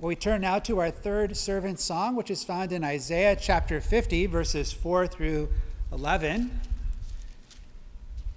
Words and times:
We 0.00 0.14
turn 0.14 0.42
now 0.42 0.60
to 0.60 0.78
our 0.78 0.92
third 0.92 1.36
servant 1.36 1.80
song, 1.80 2.14
which 2.14 2.30
is 2.30 2.44
found 2.44 2.70
in 2.70 2.84
Isaiah 2.84 3.34
chapter 3.34 3.80
50, 3.80 4.26
verses 4.26 4.72
4 4.72 5.08
through 5.08 5.48
11. 5.90 6.60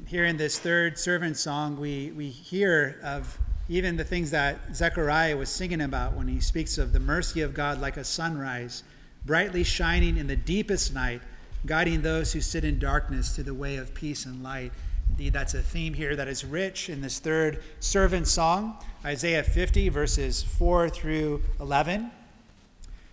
Here 0.08 0.26
in 0.26 0.38
this 0.38 0.58
third 0.58 0.98
servant 0.98 1.38
song, 1.38 1.80
we, 1.80 2.14
we 2.18 2.30
hear 2.30 3.00
of 3.04 3.38
even 3.70 3.96
the 3.96 4.04
things 4.04 4.32
that 4.32 4.76
Zechariah 4.76 5.38
was 5.38 5.50
singing 5.50 5.82
about 5.82 6.16
when 6.16 6.28
he 6.28 6.40
speaks 6.40 6.80
of 6.80 6.94
the 6.94 7.00
mercy 7.00 7.42
of 7.42 7.54
God 7.54 7.80
like 7.80 7.98
a 7.98 8.04
sunrise, 8.04 8.82
brightly 9.24 9.64
shining 9.64 10.18
in 10.18 10.26
the 10.26 10.36
deepest 10.36 10.96
night, 10.96 11.22
guiding 11.68 12.02
those 12.02 12.34
who 12.34 12.42
sit 12.42 12.64
in 12.64 12.80
darkness 12.80 13.36
to 13.36 13.44
the 13.44 13.54
way 13.54 13.76
of 13.76 13.94
peace 13.94 14.26
and 14.26 14.42
light. 14.42 14.72
Indeed, 15.22 15.34
that's 15.34 15.54
a 15.54 15.62
theme 15.62 15.94
here 15.94 16.16
that 16.16 16.28
is 16.28 16.44
rich 16.44 16.90
in 16.90 17.02
this 17.02 17.20
third 17.20 17.62
servant 17.80 18.28
song, 18.28 18.76
Isaiah 19.06 19.44
50, 19.44 19.88
verses 19.90 20.42
4 20.42 20.90
through 20.90 21.44
11. 21.60 22.10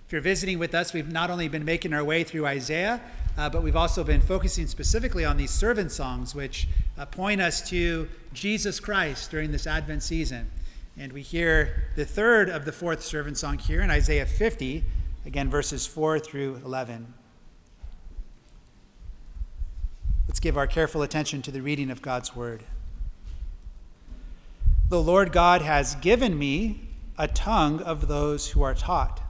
If 0.06 0.12
you're 0.12 0.23
visiting 0.23 0.59
with 0.59 0.74
us, 0.74 0.95
we've 0.95 1.12
not 1.12 1.28
only 1.28 1.48
been 1.48 1.66
making 1.66 1.92
our 1.92 2.02
way 2.02 2.24
through 2.24 2.47
Isaiah, 2.47 3.02
uh, 3.36 3.50
but 3.50 3.62
we've 3.62 3.77
also 3.77 4.05
been 4.05 4.23
focusing 4.23 4.66
specifically 4.69 5.27
on 5.27 5.36
these 5.36 5.50
servant 5.50 5.92
songs, 5.92 6.34
which 6.34 6.66
uh, 6.97 7.05
point 7.05 7.42
us 7.42 7.69
to 7.69 8.09
Jesus 8.33 8.80
Christ 8.80 9.30
during 9.30 9.52
this 9.52 9.66
Advent 9.66 10.02
season. 10.02 10.50
And 10.97 11.12
we 11.12 11.20
hear 11.20 11.91
the 11.95 12.06
third 12.06 12.48
of 12.48 12.64
the 12.64 12.72
fourth 12.72 13.05
servant 13.05 13.36
song 13.36 13.59
here 13.59 13.83
in 13.83 13.91
Isaiah 13.91 14.25
50, 14.25 14.83
again, 15.27 15.50
verses 15.50 15.86
4 15.86 16.20
through 16.20 16.62
11. 16.64 17.17
Let's 20.38 20.45
give 20.45 20.56
our 20.56 20.69
careful 20.69 21.02
attention 21.02 21.42
to 21.42 21.51
the 21.51 21.62
reading 21.62 21.91
of 21.91 22.01
God's 22.01 22.37
word. 22.37 22.62
The 24.88 25.02
Lord 25.02 25.33
God 25.33 25.62
has 25.62 25.97
given 25.97 26.38
me 26.38 26.91
a 27.19 27.27
tongue 27.27 27.83
of 27.83 28.06
those 28.06 28.51
who 28.51 28.62
are 28.62 28.73
taught, 28.73 29.20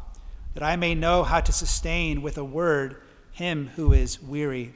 that 0.52 0.62
I 0.62 0.76
may 0.76 0.94
know 0.94 1.22
how 1.22 1.40
to 1.40 1.50
sustain 1.50 2.20
with 2.20 2.36
a 2.36 2.44
word 2.44 2.96
him 3.32 3.70
who 3.76 3.94
is 3.94 4.22
weary. 4.22 4.74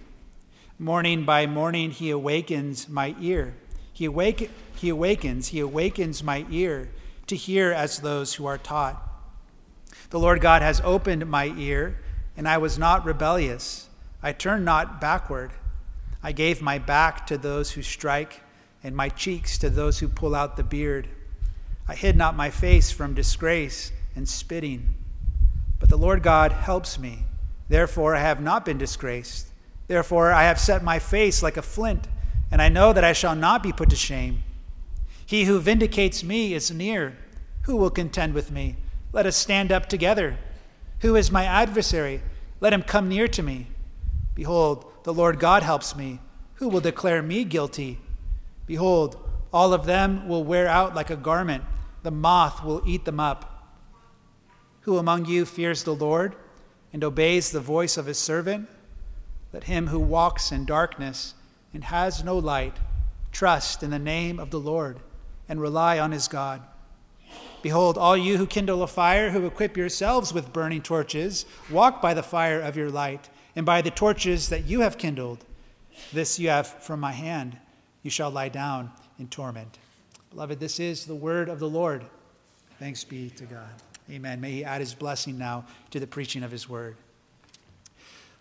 Morning 0.78 1.26
by 1.26 1.46
morning 1.46 1.90
he 1.90 2.08
awakens 2.08 2.88
my 2.88 3.14
ear. 3.20 3.52
He, 3.92 4.06
awake, 4.06 4.50
he 4.76 4.88
awakens, 4.88 5.48
he 5.48 5.60
awakens 5.60 6.22
my 6.22 6.46
ear 6.50 6.88
to 7.26 7.36
hear 7.36 7.72
as 7.72 7.98
those 7.98 8.36
who 8.36 8.46
are 8.46 8.56
taught. 8.56 9.06
The 10.08 10.18
Lord 10.18 10.40
God 10.40 10.62
has 10.62 10.80
opened 10.82 11.26
my 11.26 11.52
ear, 11.58 12.00
and 12.38 12.48
I 12.48 12.56
was 12.56 12.78
not 12.78 13.04
rebellious. 13.04 13.90
I 14.22 14.32
turned 14.32 14.64
not 14.64 14.98
backward. 14.98 15.50
I 16.22 16.32
gave 16.32 16.62
my 16.62 16.78
back 16.78 17.26
to 17.26 17.36
those 17.36 17.72
who 17.72 17.82
strike, 17.82 18.40
and 18.82 18.94
my 18.94 19.08
cheeks 19.08 19.58
to 19.58 19.70
those 19.70 19.98
who 19.98 20.08
pull 20.08 20.34
out 20.34 20.56
the 20.56 20.64
beard. 20.64 21.08
I 21.88 21.94
hid 21.94 22.16
not 22.16 22.36
my 22.36 22.50
face 22.50 22.90
from 22.92 23.14
disgrace 23.14 23.92
and 24.14 24.28
spitting. 24.28 24.94
But 25.80 25.88
the 25.88 25.98
Lord 25.98 26.22
God 26.22 26.52
helps 26.52 26.98
me. 26.98 27.24
Therefore, 27.68 28.14
I 28.14 28.20
have 28.20 28.40
not 28.40 28.64
been 28.64 28.78
disgraced. 28.78 29.48
Therefore, 29.88 30.32
I 30.32 30.44
have 30.44 30.60
set 30.60 30.84
my 30.84 30.98
face 30.98 31.42
like 31.42 31.56
a 31.56 31.62
flint, 31.62 32.06
and 32.50 32.62
I 32.62 32.68
know 32.68 32.92
that 32.92 33.04
I 33.04 33.12
shall 33.12 33.34
not 33.34 33.62
be 33.62 33.72
put 33.72 33.90
to 33.90 33.96
shame. 33.96 34.44
He 35.26 35.44
who 35.44 35.58
vindicates 35.58 36.22
me 36.22 36.54
is 36.54 36.70
near. 36.70 37.16
Who 37.62 37.76
will 37.76 37.90
contend 37.90 38.34
with 38.34 38.50
me? 38.50 38.76
Let 39.12 39.26
us 39.26 39.36
stand 39.36 39.72
up 39.72 39.88
together. 39.88 40.38
Who 41.00 41.16
is 41.16 41.32
my 41.32 41.44
adversary? 41.44 42.22
Let 42.60 42.72
him 42.72 42.82
come 42.82 43.08
near 43.08 43.26
to 43.28 43.42
me. 43.42 43.66
Behold, 44.34 44.90
the 45.04 45.14
Lord 45.14 45.38
God 45.38 45.62
helps 45.62 45.94
me. 45.94 46.20
Who 46.54 46.68
will 46.68 46.80
declare 46.80 47.22
me 47.22 47.44
guilty? 47.44 47.98
Behold, 48.66 49.16
all 49.52 49.72
of 49.74 49.84
them 49.84 50.28
will 50.28 50.44
wear 50.44 50.66
out 50.66 50.94
like 50.94 51.10
a 51.10 51.16
garment, 51.16 51.64
the 52.02 52.10
moth 52.10 52.64
will 52.64 52.82
eat 52.86 53.04
them 53.04 53.20
up. 53.20 53.78
Who 54.82 54.98
among 54.98 55.26
you 55.26 55.44
fears 55.44 55.84
the 55.84 55.94
Lord 55.94 56.34
and 56.92 57.04
obeys 57.04 57.50
the 57.50 57.60
voice 57.60 57.96
of 57.96 58.06
his 58.06 58.18
servant? 58.18 58.68
Let 59.52 59.64
him 59.64 59.88
who 59.88 60.00
walks 60.00 60.50
in 60.50 60.64
darkness 60.64 61.34
and 61.74 61.84
has 61.84 62.24
no 62.24 62.36
light 62.38 62.76
trust 63.30 63.82
in 63.82 63.90
the 63.90 63.98
name 63.98 64.38
of 64.38 64.50
the 64.50 64.60
Lord 64.60 65.00
and 65.48 65.60
rely 65.60 65.98
on 65.98 66.12
his 66.12 66.28
God. 66.28 66.62
Behold, 67.62 67.96
all 67.96 68.16
you 68.16 68.38
who 68.38 68.46
kindle 68.46 68.82
a 68.82 68.86
fire, 68.86 69.30
who 69.30 69.46
equip 69.46 69.76
yourselves 69.76 70.32
with 70.32 70.52
burning 70.52 70.82
torches, 70.82 71.46
walk 71.70 72.02
by 72.02 72.12
the 72.12 72.22
fire 72.22 72.60
of 72.60 72.76
your 72.76 72.90
light 72.90 73.28
and 73.54 73.66
by 73.66 73.82
the 73.82 73.90
torches 73.90 74.48
that 74.48 74.64
you 74.64 74.80
have 74.80 74.98
kindled. 74.98 75.44
This 76.12 76.38
you 76.38 76.48
have 76.48 76.66
from 76.66 77.00
my 77.00 77.12
hand. 77.12 77.58
You 78.02 78.10
shall 78.10 78.30
lie 78.30 78.48
down 78.48 78.90
in 79.18 79.28
torment. 79.28 79.78
Beloved, 80.30 80.58
this 80.58 80.80
is 80.80 81.06
the 81.06 81.14
word 81.14 81.48
of 81.48 81.58
the 81.58 81.68
Lord. 81.68 82.04
Thanks 82.78 83.04
be 83.04 83.30
to 83.30 83.44
God. 83.44 83.68
Amen. 84.10 84.40
May 84.40 84.50
He 84.52 84.64
add 84.64 84.80
His 84.80 84.94
blessing 84.94 85.38
now 85.38 85.66
to 85.90 86.00
the 86.00 86.06
preaching 86.06 86.42
of 86.42 86.50
His 86.50 86.68
word. 86.68 86.96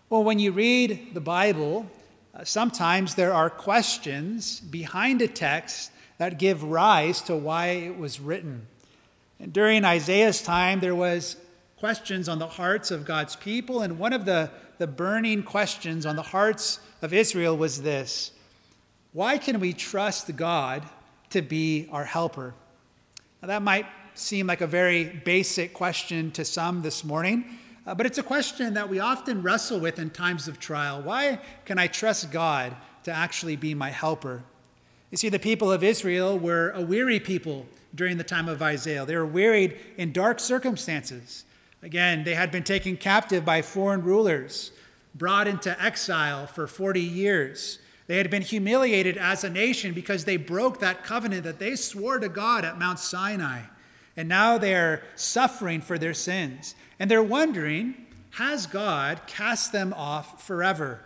Well, 0.08 0.24
when 0.24 0.38
you 0.38 0.52
read 0.52 1.14
the 1.14 1.20
Bible, 1.20 1.86
uh, 2.34 2.44
sometimes 2.44 3.14
there 3.14 3.32
are 3.32 3.48
questions 3.50 4.60
behind 4.60 5.22
a 5.22 5.28
text 5.28 5.90
that 6.18 6.38
give 6.38 6.62
rise 6.62 7.20
to 7.22 7.36
why 7.36 7.66
it 7.68 7.98
was 7.98 8.20
written. 8.20 8.66
And 9.38 9.52
during 9.52 9.84
Isaiah's 9.84 10.40
time, 10.40 10.80
there 10.80 10.94
was 10.94 11.36
questions 11.82 12.28
on 12.28 12.38
the 12.38 12.46
hearts 12.46 12.92
of 12.92 13.04
God's 13.04 13.34
people, 13.34 13.82
and 13.82 13.98
one 13.98 14.12
of 14.12 14.24
the 14.24 14.48
the 14.78 14.86
burning 14.86 15.42
questions 15.42 16.06
on 16.06 16.14
the 16.14 16.22
hearts 16.22 16.78
of 17.02 17.12
Israel 17.12 17.56
was 17.56 17.82
this 17.82 18.30
Why 19.12 19.36
can 19.36 19.58
we 19.58 19.72
trust 19.72 20.36
God 20.36 20.84
to 21.30 21.42
be 21.42 21.88
our 21.90 22.04
helper? 22.04 22.54
Now, 23.40 23.48
that 23.48 23.62
might 23.62 23.86
seem 24.14 24.46
like 24.46 24.60
a 24.60 24.66
very 24.68 25.06
basic 25.24 25.74
question 25.74 26.30
to 26.30 26.44
some 26.44 26.82
this 26.82 27.02
morning, 27.02 27.44
uh, 27.84 27.96
but 27.96 28.06
it's 28.06 28.18
a 28.18 28.22
question 28.22 28.74
that 28.74 28.88
we 28.88 29.00
often 29.00 29.42
wrestle 29.42 29.80
with 29.80 29.98
in 29.98 30.10
times 30.10 30.46
of 30.46 30.60
trial. 30.60 31.02
Why 31.02 31.40
can 31.64 31.80
I 31.80 31.88
trust 31.88 32.30
God 32.30 32.76
to 33.02 33.10
actually 33.10 33.56
be 33.56 33.74
my 33.74 33.90
helper? 33.90 34.44
You 35.10 35.16
see, 35.16 35.30
the 35.30 35.40
people 35.40 35.72
of 35.72 35.82
Israel 35.82 36.38
were 36.38 36.70
a 36.76 36.80
weary 36.80 37.18
people 37.18 37.66
during 37.92 38.18
the 38.18 38.24
time 38.24 38.48
of 38.48 38.62
Isaiah. 38.62 39.04
They 39.04 39.16
were 39.16 39.26
wearied 39.26 39.80
in 39.96 40.12
dark 40.12 40.38
circumstances. 40.38 41.44
Again, 41.82 42.22
they 42.22 42.34
had 42.34 42.52
been 42.52 42.62
taken 42.62 42.96
captive 42.96 43.44
by 43.44 43.60
foreign 43.60 44.02
rulers, 44.02 44.70
brought 45.14 45.48
into 45.48 45.80
exile 45.82 46.46
for 46.46 46.66
40 46.66 47.00
years. 47.00 47.80
They 48.06 48.18
had 48.18 48.30
been 48.30 48.42
humiliated 48.42 49.16
as 49.16 49.42
a 49.42 49.50
nation 49.50 49.92
because 49.92 50.24
they 50.24 50.36
broke 50.36 50.78
that 50.78 51.02
covenant 51.02 51.42
that 51.44 51.58
they 51.58 51.74
swore 51.74 52.18
to 52.18 52.28
God 52.28 52.64
at 52.64 52.78
Mount 52.78 53.00
Sinai. 53.00 53.62
And 54.16 54.28
now 54.28 54.58
they're 54.58 55.02
suffering 55.16 55.80
for 55.80 55.98
their 55.98 56.14
sins. 56.14 56.74
And 56.98 57.10
they're 57.10 57.22
wondering, 57.22 58.06
has 58.32 58.66
God 58.66 59.22
cast 59.26 59.72
them 59.72 59.92
off 59.94 60.44
forever? 60.46 61.00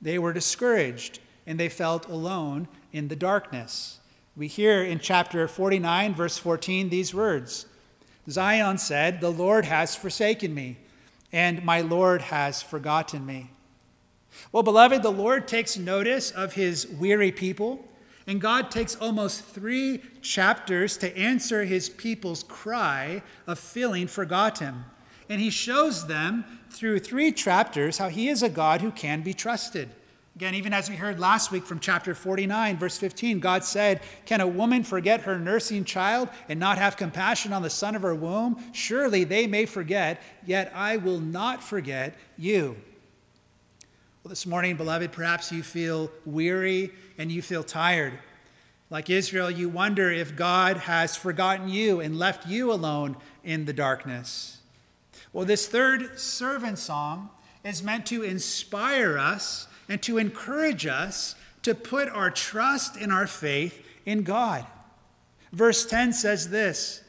They 0.00 0.18
were 0.18 0.32
discouraged 0.32 1.20
and 1.46 1.60
they 1.60 1.68
felt 1.68 2.08
alone 2.08 2.68
in 2.92 3.08
the 3.08 3.16
darkness. 3.16 4.00
We 4.36 4.48
hear 4.48 4.82
in 4.82 5.00
chapter 5.00 5.46
49, 5.48 6.14
verse 6.14 6.38
14, 6.38 6.88
these 6.88 7.14
words 7.14 7.66
Zion 8.28 8.78
said, 8.78 9.20
The 9.20 9.30
Lord 9.30 9.64
has 9.64 9.94
forsaken 9.94 10.54
me, 10.54 10.78
and 11.32 11.64
my 11.64 11.80
Lord 11.80 12.22
has 12.22 12.62
forgotten 12.62 13.24
me. 13.24 13.50
Well, 14.52 14.62
beloved, 14.62 15.02
the 15.02 15.10
Lord 15.10 15.48
takes 15.48 15.76
notice 15.76 16.30
of 16.30 16.54
his 16.54 16.86
weary 16.86 17.32
people, 17.32 17.84
and 18.26 18.40
God 18.40 18.70
takes 18.70 18.96
almost 18.96 19.44
three 19.44 20.02
chapters 20.20 20.96
to 20.98 21.16
answer 21.16 21.64
his 21.64 21.88
people's 21.88 22.42
cry 22.42 23.22
of 23.46 23.58
feeling 23.58 24.08
forgotten. 24.08 24.84
And 25.28 25.40
he 25.40 25.50
shows 25.50 26.06
them 26.06 26.44
through 26.70 26.98
three 27.00 27.32
chapters 27.32 27.98
how 27.98 28.08
he 28.08 28.28
is 28.28 28.42
a 28.42 28.48
God 28.48 28.80
who 28.80 28.90
can 28.90 29.22
be 29.22 29.32
trusted. 29.32 29.90
Again, 30.36 30.54
even 30.54 30.74
as 30.74 30.90
we 30.90 30.96
heard 30.96 31.18
last 31.18 31.50
week 31.50 31.64
from 31.64 31.80
chapter 31.80 32.14
49, 32.14 32.76
verse 32.76 32.98
15, 32.98 33.40
God 33.40 33.64
said, 33.64 34.02
Can 34.26 34.42
a 34.42 34.46
woman 34.46 34.82
forget 34.84 35.22
her 35.22 35.38
nursing 35.38 35.82
child 35.82 36.28
and 36.46 36.60
not 36.60 36.76
have 36.76 36.98
compassion 36.98 37.54
on 37.54 37.62
the 37.62 37.70
son 37.70 37.94
of 37.94 38.02
her 38.02 38.14
womb? 38.14 38.62
Surely 38.74 39.24
they 39.24 39.46
may 39.46 39.64
forget, 39.64 40.22
yet 40.44 40.70
I 40.74 40.98
will 40.98 41.20
not 41.20 41.62
forget 41.62 42.16
you. 42.36 42.76
Well, 44.22 44.28
this 44.28 44.44
morning, 44.44 44.76
beloved, 44.76 45.10
perhaps 45.10 45.50
you 45.52 45.62
feel 45.62 46.10
weary 46.26 46.90
and 47.16 47.32
you 47.32 47.40
feel 47.40 47.64
tired. 47.64 48.18
Like 48.90 49.08
Israel, 49.08 49.50
you 49.50 49.70
wonder 49.70 50.10
if 50.12 50.36
God 50.36 50.76
has 50.76 51.16
forgotten 51.16 51.70
you 51.70 52.00
and 52.00 52.18
left 52.18 52.46
you 52.46 52.70
alone 52.70 53.16
in 53.42 53.64
the 53.64 53.72
darkness. 53.72 54.58
Well, 55.32 55.46
this 55.46 55.66
third 55.66 56.20
servant 56.20 56.78
song 56.78 57.30
is 57.64 57.82
meant 57.82 58.04
to 58.06 58.22
inspire 58.22 59.16
us 59.16 59.66
and 59.88 60.02
to 60.02 60.18
encourage 60.18 60.86
us 60.86 61.34
to 61.62 61.74
put 61.74 62.08
our 62.08 62.30
trust 62.30 62.96
and 62.96 63.12
our 63.12 63.26
faith 63.26 63.84
in 64.04 64.22
God. 64.22 64.66
Verse 65.52 65.86
10 65.86 66.12
says 66.12 66.50
this 66.50 67.02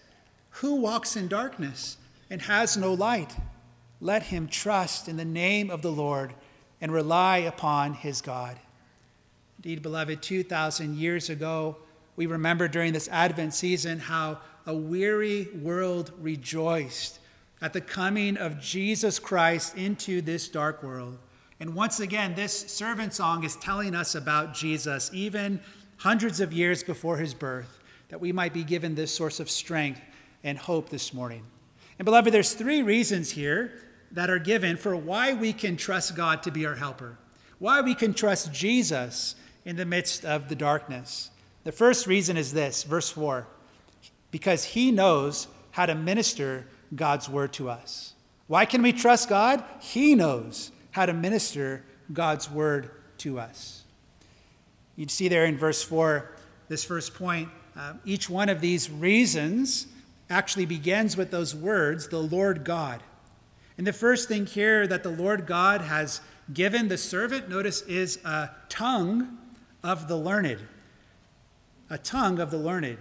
Who 0.49 0.75
walks 0.75 1.15
in 1.15 1.27
darkness 1.27 1.97
and 2.29 2.41
has 2.43 2.77
no 2.77 2.93
light? 2.93 3.35
Let 3.99 4.23
him 4.23 4.47
trust 4.47 5.07
in 5.07 5.17
the 5.17 5.25
name 5.25 5.69
of 5.69 5.81
the 5.81 5.91
Lord 5.91 6.33
and 6.79 6.91
rely 6.91 7.37
upon 7.37 7.93
his 7.93 8.21
God. 8.21 8.57
Indeed, 9.57 9.81
beloved, 9.81 10.21
2,000 10.21 10.97
years 10.97 11.29
ago, 11.29 11.77
we 12.15 12.25
remember 12.25 12.67
during 12.67 12.93
this 12.93 13.07
Advent 13.09 13.53
season 13.53 13.99
how 13.99 14.39
a 14.65 14.73
weary 14.73 15.49
world 15.61 16.11
rejoiced 16.19 17.19
at 17.61 17.73
the 17.73 17.81
coming 17.81 18.37
of 18.37 18.59
Jesus 18.59 19.17
Christ 19.17 19.75
into 19.75 20.21
this 20.21 20.47
dark 20.47 20.83
world. 20.83 21.17
And 21.59 21.73
once 21.73 21.99
again, 21.99 22.35
this 22.35 22.53
servant 22.71 23.13
song 23.13 23.43
is 23.43 23.55
telling 23.55 23.95
us 23.95 24.15
about 24.15 24.53
Jesus, 24.53 25.09
even 25.13 25.59
hundreds 25.97 26.39
of 26.39 26.53
years 26.53 26.83
before 26.83 27.17
his 27.17 27.33
birth, 27.33 27.79
that 28.09 28.21
we 28.21 28.31
might 28.31 28.53
be 28.53 28.63
given 28.63 28.95
this 28.95 29.13
source 29.13 29.39
of 29.39 29.49
strength 29.49 30.01
and 30.43 30.57
hope 30.57 30.89
this 30.89 31.13
morning. 31.13 31.43
And 31.97 32.05
beloved, 32.05 32.33
there's 32.33 32.53
three 32.53 32.83
reasons 32.83 33.31
here 33.31 33.73
that 34.11 34.29
are 34.29 34.39
given 34.39 34.77
for 34.77 34.95
why 34.95 35.33
we 35.33 35.51
can 35.51 35.77
trust 35.77 36.15
God 36.15 36.43
to 36.43 36.51
be 36.51 36.65
our 36.65 36.75
helper, 36.75 37.17
why 37.59 37.81
we 37.81 37.95
can 37.95 38.13
trust 38.13 38.53
Jesus 38.53 39.35
in 39.65 39.75
the 39.75 39.85
midst 39.85 40.23
of 40.23 40.47
the 40.47 40.55
darkness. 40.55 41.31
The 41.63 41.71
first 41.71 42.07
reason 42.07 42.37
is 42.37 42.53
this, 42.53 42.83
verse 42.83 43.09
4 43.09 43.47
because 44.31 44.63
he 44.63 44.91
knows 44.91 45.47
how 45.71 45.85
to 45.85 45.95
minister 45.95 46.67
God's 46.95 47.29
word 47.29 47.53
to 47.53 47.69
us. 47.69 48.13
Why 48.47 48.65
can 48.65 48.81
we 48.81 48.93
trust 48.93 49.29
God? 49.29 49.63
He 49.79 50.15
knows 50.15 50.71
how 50.97 51.05
to 51.05 51.13
minister 51.13 51.83
God's 52.11 52.49
word 52.49 52.89
to 53.19 53.39
us. 53.39 53.83
You'd 54.95 55.11
see 55.11 55.27
there 55.27 55.45
in 55.45 55.55
verse 55.55 55.83
4, 55.83 56.27
this 56.69 56.83
first 56.83 57.13
point, 57.13 57.49
uh, 57.75 57.93
each 58.03 58.31
one 58.31 58.49
of 58.49 58.61
these 58.61 58.89
reasons 58.89 59.85
actually 60.27 60.65
begins 60.65 61.15
with 61.15 61.29
those 61.29 61.53
words, 61.53 62.07
the 62.07 62.17
Lord 62.17 62.63
God. 62.63 63.03
And 63.77 63.85
the 63.85 63.93
first 63.93 64.27
thing 64.27 64.47
here 64.47 64.87
that 64.87 65.03
the 65.03 65.11
Lord 65.11 65.45
God 65.45 65.81
has 65.81 66.19
given 66.51 66.87
the 66.87 66.97
servant, 66.97 67.47
notice, 67.47 67.83
is 67.83 68.17
a 68.25 68.49
tongue 68.67 69.37
of 69.83 70.07
the 70.07 70.17
learned. 70.17 70.67
A 71.91 71.99
tongue 71.99 72.39
of 72.39 72.49
the 72.49 72.57
learned. 72.57 72.97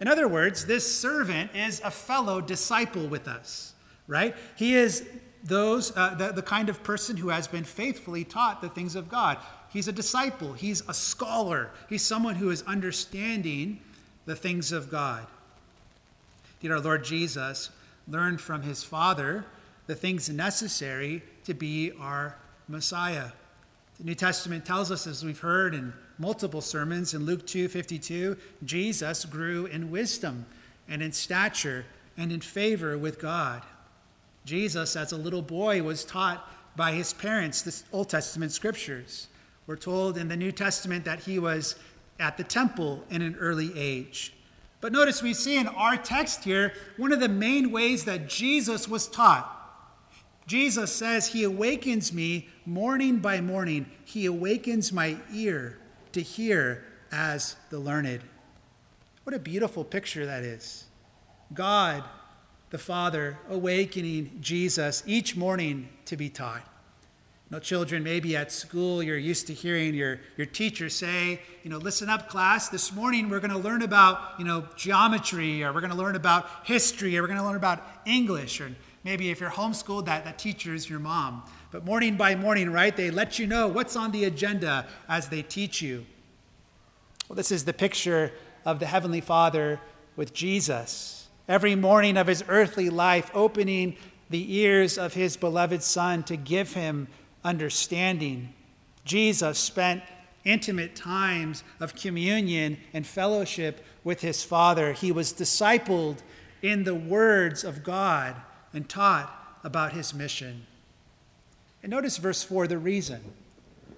In 0.00 0.06
other 0.06 0.28
words, 0.28 0.66
this 0.66 1.00
servant 1.00 1.50
is 1.52 1.80
a 1.84 1.90
fellow 1.90 2.40
disciple 2.40 3.08
with 3.08 3.26
us, 3.26 3.74
right? 4.06 4.36
He 4.54 4.76
is 4.76 5.04
those 5.44 5.94
uh, 5.96 6.14
the, 6.14 6.32
the 6.32 6.42
kind 6.42 6.68
of 6.68 6.82
person 6.82 7.18
who 7.18 7.28
has 7.28 7.46
been 7.46 7.64
faithfully 7.64 8.24
taught 8.24 8.62
the 8.62 8.68
things 8.68 8.96
of 8.96 9.08
God. 9.08 9.38
He's 9.70 9.88
a 9.88 9.92
disciple, 9.92 10.54
he's 10.54 10.82
a 10.88 10.94
scholar, 10.94 11.70
he's 11.88 12.02
someone 12.02 12.36
who 12.36 12.50
is 12.50 12.62
understanding 12.62 13.80
the 14.24 14.36
things 14.36 14.72
of 14.72 14.90
God. 14.90 15.26
Did 16.60 16.70
our 16.70 16.80
Lord 16.80 17.04
Jesus 17.04 17.70
learn 18.08 18.38
from 18.38 18.62
his 18.62 18.82
Father 18.82 19.44
the 19.86 19.94
things 19.94 20.30
necessary 20.30 21.22
to 21.44 21.52
be 21.52 21.92
our 22.00 22.36
Messiah? 22.68 23.32
The 23.98 24.04
New 24.04 24.14
Testament 24.14 24.64
tells 24.64 24.90
us, 24.90 25.06
as 25.06 25.24
we've 25.24 25.40
heard 25.40 25.74
in 25.74 25.92
multiple 26.18 26.60
sermons 26.60 27.12
in 27.12 27.26
Luke 27.26 27.46
2:52, 27.46 28.36
Jesus 28.64 29.24
grew 29.24 29.66
in 29.66 29.90
wisdom 29.90 30.46
and 30.88 31.02
in 31.02 31.12
stature 31.12 31.84
and 32.16 32.32
in 32.32 32.40
favor 32.40 32.96
with 32.96 33.18
God. 33.18 33.62
Jesus, 34.44 34.96
as 34.96 35.12
a 35.12 35.16
little 35.16 35.42
boy, 35.42 35.82
was 35.82 36.04
taught 36.04 36.48
by 36.76 36.92
his 36.92 37.12
parents 37.12 37.62
the 37.62 37.82
Old 37.92 38.08
Testament 38.08 38.52
scriptures. 38.52 39.28
We're 39.66 39.76
told 39.76 40.18
in 40.18 40.28
the 40.28 40.36
New 40.36 40.52
Testament 40.52 41.04
that 41.04 41.20
he 41.20 41.38
was 41.38 41.76
at 42.18 42.36
the 42.36 42.44
temple 42.44 43.04
in 43.10 43.22
an 43.22 43.36
early 43.36 43.72
age. 43.78 44.34
But 44.80 44.92
notice 44.92 45.22
we 45.22 45.32
see 45.32 45.56
in 45.56 45.66
our 45.66 45.96
text 45.96 46.44
here 46.44 46.74
one 46.98 47.12
of 47.12 47.20
the 47.20 47.28
main 47.28 47.70
ways 47.70 48.04
that 48.04 48.28
Jesus 48.28 48.86
was 48.86 49.08
taught. 49.08 49.50
Jesus 50.46 50.94
says, 50.94 51.28
He 51.28 51.42
awakens 51.44 52.12
me 52.12 52.48
morning 52.66 53.18
by 53.18 53.40
morning. 53.40 53.86
He 54.04 54.26
awakens 54.26 54.92
my 54.92 55.16
ear 55.32 55.78
to 56.12 56.20
hear 56.20 56.84
as 57.10 57.56
the 57.70 57.78
learned. 57.78 58.20
What 59.22 59.34
a 59.34 59.38
beautiful 59.38 59.84
picture 59.84 60.26
that 60.26 60.42
is. 60.42 60.84
God, 61.54 62.04
the 62.74 62.78
Father, 62.78 63.38
awakening 63.48 64.36
Jesus 64.40 65.04
each 65.06 65.36
morning 65.36 65.88
to 66.06 66.16
be 66.16 66.28
taught. 66.28 66.62
You 67.48 67.52
know, 67.52 67.58
children, 67.60 68.02
maybe 68.02 68.36
at 68.36 68.50
school 68.50 69.00
you're 69.00 69.16
used 69.16 69.46
to 69.46 69.54
hearing 69.54 69.94
your, 69.94 70.18
your 70.36 70.46
teacher 70.46 70.88
say, 70.88 71.40
you 71.62 71.70
know, 71.70 71.78
listen 71.78 72.08
up, 72.08 72.28
class. 72.28 72.70
This 72.70 72.92
morning 72.92 73.28
we're 73.28 73.38
going 73.38 73.52
to 73.52 73.58
learn 73.58 73.82
about, 73.82 74.18
you 74.40 74.44
know, 74.44 74.66
geometry, 74.74 75.62
or 75.62 75.72
we're 75.72 75.82
going 75.82 75.92
to 75.92 75.96
learn 75.96 76.16
about 76.16 76.48
history, 76.64 77.16
or 77.16 77.22
we're 77.22 77.28
going 77.28 77.38
to 77.38 77.44
learn 77.44 77.54
about 77.54 77.80
English, 78.06 78.60
or 78.60 78.74
maybe 79.04 79.30
if 79.30 79.38
you're 79.38 79.50
homeschooled, 79.50 80.06
that, 80.06 80.24
that 80.24 80.36
teacher 80.36 80.74
is 80.74 80.90
your 80.90 80.98
mom. 80.98 81.44
But 81.70 81.84
morning 81.84 82.16
by 82.16 82.34
morning, 82.34 82.72
right, 82.72 82.96
they 82.96 83.12
let 83.12 83.38
you 83.38 83.46
know 83.46 83.68
what's 83.68 83.94
on 83.94 84.10
the 84.10 84.24
agenda 84.24 84.88
as 85.08 85.28
they 85.28 85.42
teach 85.42 85.80
you. 85.80 86.06
Well, 87.28 87.36
this 87.36 87.52
is 87.52 87.66
the 87.66 87.72
picture 87.72 88.32
of 88.64 88.80
the 88.80 88.86
Heavenly 88.86 89.20
Father 89.20 89.78
with 90.16 90.34
Jesus. 90.34 91.23
Every 91.46 91.74
morning 91.74 92.16
of 92.16 92.26
his 92.26 92.42
earthly 92.48 92.88
life, 92.88 93.30
opening 93.34 93.96
the 94.30 94.56
ears 94.56 94.96
of 94.96 95.14
his 95.14 95.36
beloved 95.36 95.82
Son 95.82 96.22
to 96.24 96.36
give 96.36 96.72
him 96.72 97.08
understanding. 97.44 98.54
Jesus 99.04 99.58
spent 99.58 100.02
intimate 100.44 100.96
times 100.96 101.62
of 101.80 101.94
communion 101.94 102.78
and 102.92 103.06
fellowship 103.06 103.84
with 104.02 104.22
his 104.22 104.42
Father. 104.42 104.92
He 104.92 105.12
was 105.12 105.32
discipled 105.32 106.18
in 106.62 106.84
the 106.84 106.94
words 106.94 107.64
of 107.64 107.84
God 107.84 108.36
and 108.72 108.88
taught 108.88 109.58
about 109.62 109.92
his 109.92 110.14
mission. 110.14 110.66
And 111.82 111.90
notice 111.90 112.16
verse 112.16 112.42
4, 112.42 112.66
the 112.66 112.78
reason. 112.78 113.20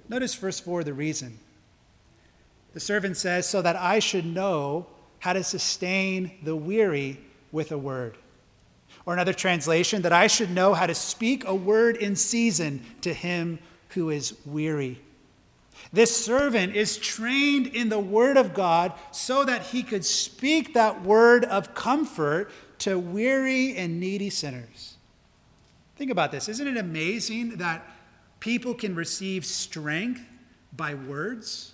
Notice 0.08 0.34
verse 0.34 0.58
4, 0.58 0.82
the 0.82 0.92
reason. 0.92 1.38
The 2.74 2.80
servant 2.80 3.16
says, 3.16 3.48
So 3.48 3.62
that 3.62 3.76
I 3.76 4.00
should 4.00 4.26
know 4.26 4.86
how 5.20 5.32
to 5.32 5.44
sustain 5.44 6.32
the 6.42 6.56
weary 6.56 7.20
with 7.56 7.72
a 7.72 7.78
word. 7.78 8.18
Or 9.06 9.14
another 9.14 9.32
translation, 9.32 10.02
that 10.02 10.12
I 10.12 10.26
should 10.26 10.50
know 10.50 10.74
how 10.74 10.86
to 10.86 10.94
speak 10.94 11.44
a 11.44 11.54
word 11.54 11.96
in 11.96 12.14
season 12.14 12.84
to 13.00 13.14
him 13.14 13.58
who 13.90 14.10
is 14.10 14.36
weary. 14.44 15.00
This 15.92 16.14
servant 16.14 16.76
is 16.76 16.98
trained 16.98 17.66
in 17.68 17.88
the 17.88 17.98
word 17.98 18.36
of 18.36 18.52
God 18.52 18.92
so 19.10 19.42
that 19.44 19.62
he 19.62 19.82
could 19.82 20.04
speak 20.04 20.74
that 20.74 21.02
word 21.02 21.44
of 21.46 21.74
comfort 21.74 22.50
to 22.80 22.98
weary 22.98 23.74
and 23.74 23.98
needy 23.98 24.28
sinners. 24.28 24.96
Think 25.96 26.10
about 26.10 26.32
this. 26.32 26.48
Isn't 26.48 26.68
it 26.68 26.76
amazing 26.76 27.56
that 27.56 27.88
people 28.38 28.74
can 28.74 28.94
receive 28.94 29.46
strength 29.46 30.20
by 30.76 30.94
words? 30.94 31.72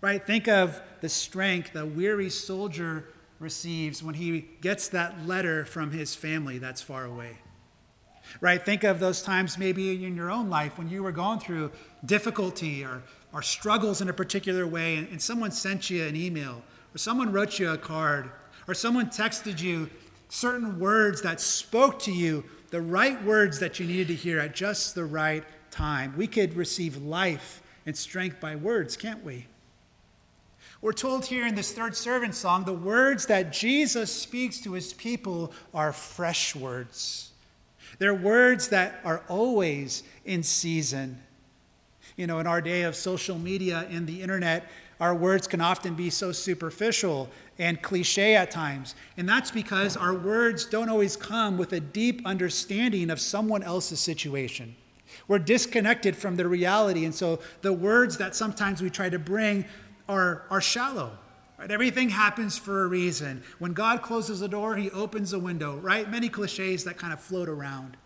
Right? 0.00 0.24
Think 0.24 0.46
of 0.46 0.80
the 1.00 1.08
strength 1.08 1.74
a 1.74 1.84
weary 1.84 2.30
soldier 2.30 3.08
receives 3.38 4.02
when 4.02 4.14
he 4.14 4.48
gets 4.60 4.88
that 4.88 5.26
letter 5.26 5.64
from 5.64 5.92
his 5.92 6.14
family 6.14 6.58
that's 6.58 6.82
far 6.82 7.04
away. 7.04 7.38
Right? 8.40 8.62
Think 8.62 8.84
of 8.84 9.00
those 9.00 9.22
times 9.22 9.56
maybe 9.56 10.04
in 10.04 10.16
your 10.16 10.30
own 10.30 10.50
life 10.50 10.76
when 10.76 10.88
you 10.88 11.02
were 11.02 11.12
going 11.12 11.38
through 11.38 11.70
difficulty 12.04 12.84
or, 12.84 13.02
or 13.32 13.42
struggles 13.42 14.00
in 14.00 14.08
a 14.08 14.12
particular 14.12 14.66
way, 14.66 14.96
and, 14.96 15.08
and 15.08 15.22
someone 15.22 15.50
sent 15.50 15.88
you 15.88 16.04
an 16.04 16.14
email, 16.14 16.62
or 16.94 16.98
someone 16.98 17.32
wrote 17.32 17.58
you 17.58 17.70
a 17.70 17.78
card, 17.78 18.30
or 18.66 18.74
someone 18.74 19.06
texted 19.06 19.60
you 19.60 19.88
certain 20.28 20.78
words 20.78 21.22
that 21.22 21.40
spoke 21.40 21.98
to 22.00 22.12
you, 22.12 22.44
the 22.70 22.80
right 22.80 23.22
words 23.24 23.58
that 23.60 23.80
you 23.80 23.86
needed 23.86 24.08
to 24.08 24.14
hear 24.14 24.38
at 24.38 24.54
just 24.54 24.94
the 24.94 25.04
right 25.04 25.44
time. 25.70 26.14
We 26.16 26.26
could 26.26 26.54
receive 26.54 26.98
life 26.98 27.62
and 27.86 27.96
strength 27.96 28.40
by 28.40 28.56
words, 28.56 28.96
can't 28.96 29.24
we? 29.24 29.46
We're 30.80 30.92
told 30.92 31.26
here 31.26 31.44
in 31.44 31.56
this 31.56 31.72
third 31.72 31.96
servant 31.96 32.36
song 32.36 32.64
the 32.64 32.72
words 32.72 33.26
that 33.26 33.52
Jesus 33.52 34.12
speaks 34.12 34.60
to 34.60 34.74
his 34.74 34.92
people 34.92 35.52
are 35.74 35.92
fresh 35.92 36.54
words. 36.54 37.32
They're 37.98 38.14
words 38.14 38.68
that 38.68 39.00
are 39.04 39.24
always 39.28 40.04
in 40.24 40.44
season. 40.44 41.20
You 42.16 42.28
know, 42.28 42.38
in 42.38 42.46
our 42.46 42.60
day 42.60 42.82
of 42.82 42.94
social 42.94 43.38
media 43.38 43.86
and 43.90 44.06
the 44.06 44.22
internet, 44.22 44.70
our 45.00 45.14
words 45.14 45.48
can 45.48 45.60
often 45.60 45.94
be 45.94 46.10
so 46.10 46.30
superficial 46.30 47.28
and 47.58 47.82
cliche 47.82 48.36
at 48.36 48.50
times. 48.50 48.94
And 49.16 49.28
that's 49.28 49.50
because 49.50 49.96
our 49.96 50.14
words 50.14 50.64
don't 50.64 50.88
always 50.88 51.16
come 51.16 51.58
with 51.58 51.72
a 51.72 51.80
deep 51.80 52.22
understanding 52.24 53.10
of 53.10 53.20
someone 53.20 53.64
else's 53.64 54.00
situation. 54.00 54.76
We're 55.26 55.38
disconnected 55.38 56.16
from 56.16 56.36
the 56.36 56.46
reality. 56.46 57.04
And 57.04 57.14
so 57.14 57.40
the 57.62 57.72
words 57.72 58.18
that 58.18 58.36
sometimes 58.36 58.82
we 58.82 58.90
try 58.90 59.08
to 59.08 59.18
bring 59.18 59.64
are, 60.08 60.44
are 60.50 60.60
shallow. 60.60 61.12
Right? 61.58 61.70
Everything 61.70 62.08
happens 62.08 62.56
for 62.56 62.84
a 62.84 62.86
reason. 62.86 63.42
When 63.58 63.72
God 63.72 64.02
closes 64.02 64.42
a 64.42 64.48
door, 64.48 64.76
he 64.76 64.90
opens 64.90 65.32
a 65.32 65.38
window, 65.38 65.76
right? 65.76 66.08
Many 66.08 66.28
cliches 66.28 66.84
that 66.84 66.98
kind 66.98 67.12
of 67.12 67.20
float 67.20 67.48
around. 67.48 67.96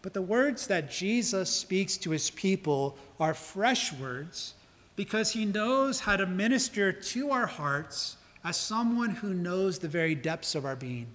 But 0.00 0.14
the 0.14 0.22
words 0.22 0.68
that 0.68 0.90
Jesus 0.90 1.50
speaks 1.50 1.96
to 1.98 2.10
his 2.10 2.30
people 2.30 2.96
are 3.18 3.34
fresh 3.34 3.92
words 3.92 4.54
because 4.94 5.32
he 5.32 5.44
knows 5.44 6.00
how 6.00 6.16
to 6.16 6.26
minister 6.26 6.92
to 6.92 7.30
our 7.30 7.46
hearts 7.46 8.16
as 8.44 8.56
someone 8.56 9.10
who 9.10 9.34
knows 9.34 9.78
the 9.78 9.88
very 9.88 10.14
depths 10.14 10.54
of 10.54 10.64
our 10.64 10.76
being. 10.76 11.06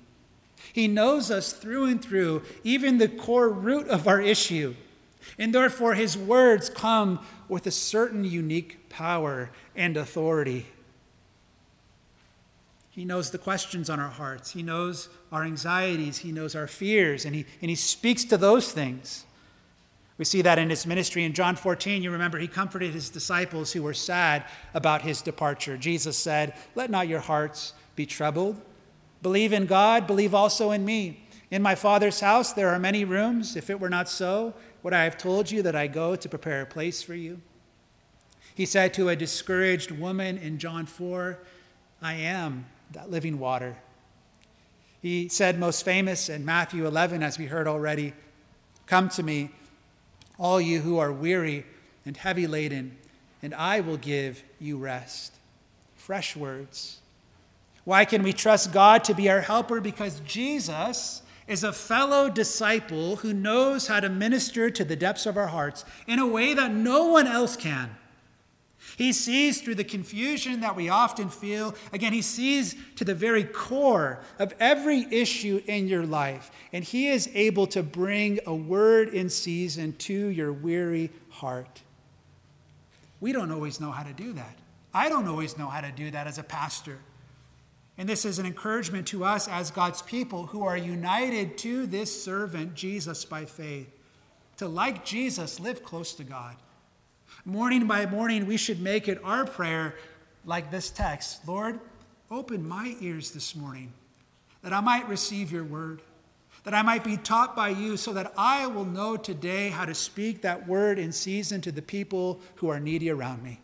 He 0.72 0.88
knows 0.88 1.32
us 1.32 1.52
through 1.54 1.86
and 1.86 2.02
through, 2.02 2.44
even 2.64 2.98
the 2.98 3.08
core 3.08 3.50
root 3.50 3.88
of 3.88 4.08
our 4.08 4.22
issue. 4.22 4.76
And 5.38 5.54
therefore, 5.54 5.96
his 5.96 6.18
words 6.18 6.70
come 6.70 7.26
with 7.54 7.68
a 7.68 7.72
certain 7.72 8.24
unique 8.24 8.90
power 8.90 9.52
and 9.76 9.96
authority. 9.96 10.66
He 12.90 13.06
knows 13.06 13.30
the 13.30 13.38
questions 13.38 13.90
on 13.90 14.00
our 14.00 14.10
hearts. 14.10 14.52
He 14.52 14.64
knows 14.64 15.08
our 15.32 15.44
anxieties. 15.44 16.18
He 16.18 16.32
knows 16.32 16.56
our 16.56 16.68
fears. 16.68 17.26
And 17.26 17.36
he, 17.36 17.46
and 17.62 17.70
he 17.70 17.76
speaks 17.76 18.26
to 18.26 18.38
those 18.38 18.72
things. 18.72 19.26
We 20.18 20.26
see 20.26 20.42
that 20.42 20.58
in 20.58 20.70
his 20.70 20.88
ministry. 20.88 21.24
In 21.24 21.34
John 21.34 21.56
14, 21.56 22.02
you 22.02 22.12
remember 22.12 22.40
he 22.40 22.48
comforted 22.48 22.94
his 22.94 23.10
disciples 23.10 23.72
who 23.72 23.84
were 23.84 23.94
sad 23.94 24.46
about 24.74 25.04
his 25.04 25.22
departure. 25.22 25.78
Jesus 25.78 26.18
said, 26.18 26.56
Let 26.76 26.90
not 26.90 27.08
your 27.08 27.20
hearts 27.20 27.74
be 27.96 28.06
troubled. 28.06 28.60
Believe 29.22 29.54
in 29.54 29.68
God, 29.68 30.08
believe 30.08 30.34
also 30.34 30.72
in 30.72 30.86
me. 30.86 31.24
In 31.52 31.62
my 31.62 31.76
Father's 31.76 32.20
house 32.20 32.52
there 32.52 32.70
are 32.70 32.80
many 32.80 33.06
rooms. 33.06 33.56
If 33.56 33.70
it 33.70 33.80
were 33.80 33.90
not 33.90 34.10
so, 34.10 34.54
would 34.84 34.94
I 34.94 35.06
have 35.06 35.18
told 35.18 35.50
you 35.50 35.62
that 35.64 35.76
I 35.76 35.88
go 35.88 36.16
to 36.16 36.30
prepare 36.30 36.62
a 36.62 36.66
place 36.66 37.02
for 37.02 37.16
you? 37.16 37.42
He 38.54 38.66
said 38.66 38.94
to 38.96 39.10
a 39.10 39.16
discouraged 39.16 39.90
woman 39.90 40.38
in 40.38 40.60
John 40.60 40.86
4, 40.86 41.40
I 42.02 42.14
am 42.16 42.66
that 42.92 43.10
living 43.10 43.40
water. 43.40 43.78
He 45.02 45.28
said, 45.28 45.58
most 45.58 45.84
famous 45.84 46.30
in 46.30 46.46
Matthew 46.46 46.86
11, 46.86 47.24
as 47.24 47.40
we 47.40 47.46
heard 47.46 47.68
already, 47.68 48.14
Come 48.86 49.10
to 49.10 49.24
me, 49.24 49.50
all 50.38 50.60
you 50.60 50.82
who 50.82 50.98
are 50.98 51.12
weary 51.12 51.66
and 52.06 52.16
heavy 52.18 52.48
laden, 52.48 52.98
and 53.42 53.56
I 53.56 53.80
will 53.80 53.98
give 53.98 54.44
you 54.60 54.78
rest. 54.78 55.34
Fresh 55.96 56.36
words. 56.36 57.00
Why 57.86 58.06
can 58.06 58.24
we 58.24 58.34
trust 58.34 58.72
God 58.72 59.04
to 59.06 59.14
be 59.14 59.30
our 59.30 59.42
helper? 59.42 59.82
Because 59.82 60.20
Jesus 60.22 61.23
is 61.48 61.64
a 61.64 61.74
fellow 61.74 62.30
disciple 62.30 63.18
who 63.18 63.34
knows 63.34 63.88
how 63.88 64.00
to 64.00 64.10
minister 64.10 64.70
to 64.70 64.84
the 64.84 64.96
depths 64.96 65.26
of 65.26 65.38
our 65.38 65.48
hearts 65.48 65.86
in 66.08 66.20
a 66.20 66.28
way 66.28 66.54
that 66.54 66.72
no 66.72 67.08
one 67.08 67.28
else 67.28 67.56
can. 67.56 67.96
He 68.98 69.12
sees 69.12 69.62
through 69.62 69.76
the 69.76 69.84
confusion 69.84 70.62
that 70.62 70.76
we 70.76 70.90
often 70.90 71.30
feel. 71.30 71.76
Again, 71.92 72.14
he 72.14 72.22
sees 72.22 72.76
to 72.96 73.04
the 73.04 73.16
very 73.16 73.44
core 73.44 74.20
of 74.38 74.54
every 74.60 75.08
issue 75.10 75.62
in 75.66 75.88
your 75.88 76.06
life, 76.06 76.52
and 76.72 76.84
he 76.84 77.08
is 77.08 77.30
able 77.34 77.66
to 77.68 77.82
bring 77.82 78.40
a 78.46 78.54
word 78.54 79.10
in 79.10 79.30
season 79.30 79.94
to 79.94 80.14
your 80.14 80.54
weary 80.54 81.12
heart. 81.30 81.82
We 83.20 83.32
don't 83.32 83.52
always 83.52 83.80
know 83.80 83.92
how 83.92 84.04
to 84.04 84.14
do 84.14 84.34
that. 84.34 84.58
I 84.94 85.10
don't 85.10 85.28
always 85.28 85.58
know 85.58 85.68
how 85.68 85.82
to 85.82 85.92
do 85.92 86.12
that 86.12 86.28
as 86.28 86.38
a 86.38 86.44
pastor. 86.44 87.00
And 87.98 88.10
this 88.10 88.26
is 88.26 88.40
an 88.40 88.46
encouragement 88.46 89.08
to 89.08 89.24
us 89.24 89.48
as 89.48 89.70
God's 89.70 90.02
people 90.02 90.48
who 90.48 90.64
are 90.64 90.78
united 90.78 91.58
to 91.60 91.86
this 91.86 92.24
servant, 92.24 92.74
Jesus, 92.74 93.24
by 93.24 93.46
faith, 93.46 93.90
to, 94.58 94.68
like 94.68 95.06
Jesus, 95.06 95.60
live 95.60 95.84
close 95.84 96.14
to 96.16 96.24
God 96.24 96.56
Morning 97.46 97.88
by 97.88 98.06
morning, 98.06 98.46
we 98.46 98.56
should 98.56 98.80
make 98.80 99.10
it 99.10 99.20
our 99.22 99.46
prayer 99.46 99.96
like 100.46 100.72
this 100.72 100.90
text 100.90 101.46
Lord, 101.48 101.80
open 102.32 102.68
my 102.68 102.96
ears 103.02 103.32
this 103.32 103.54
morning 103.54 103.92
that 104.62 104.72
I 104.72 104.80
might 104.80 105.10
receive 105.10 105.52
your 105.52 105.66
word, 105.66 106.02
that 106.64 106.74
I 106.74 106.82
might 106.84 107.04
be 107.04 107.18
taught 107.18 107.54
by 107.54 107.70
you, 107.70 107.98
so 107.98 108.14
that 108.14 108.32
I 108.38 108.68
will 108.68 108.86
know 108.86 109.18
today 109.18 109.70
how 109.70 109.84
to 109.84 109.94
speak 109.94 110.42
that 110.42 110.68
word 110.68 110.98
in 110.98 111.12
season 111.12 111.60
to 111.62 111.72
the 111.72 111.82
people 111.82 112.40
who 112.56 112.70
are 112.70 112.80
needy 112.80 113.10
around 113.10 113.44
me. 113.44 113.60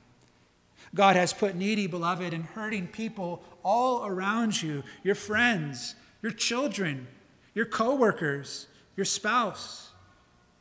God 0.96 1.16
has 1.16 1.34
put 1.34 1.56
needy, 1.56 1.88
beloved, 1.88 2.34
and 2.34 2.46
hurting 2.46 2.88
people 2.88 3.44
all 3.64 4.06
around 4.06 4.62
you 4.62 4.84
your 5.04 5.16
friends, 5.16 5.96
your 6.22 6.32
children, 6.32 7.08
your 7.54 7.66
coworkers, 7.66 8.68
your 8.96 9.06
spouse. 9.06 9.92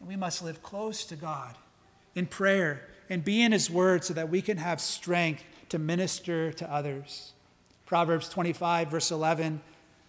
And 0.00 0.08
we 0.08 0.16
must 0.16 0.42
live 0.42 0.62
close 0.62 1.04
to 1.06 1.16
God 1.16 1.56
in 2.14 2.26
prayer 2.26 2.88
and 3.08 3.24
be 3.24 3.42
in 3.42 3.52
His 3.52 3.70
Word 3.70 4.04
so 4.04 4.14
that 4.14 4.28
we 4.28 4.42
can 4.42 4.58
have 4.58 4.80
strength 4.80 5.44
to 5.70 5.78
minister 5.78 6.52
to 6.52 6.70
others. 6.70 7.32
Proverbs 7.86 8.28
25, 8.28 8.90
verse 8.90 9.10
11 9.10 9.60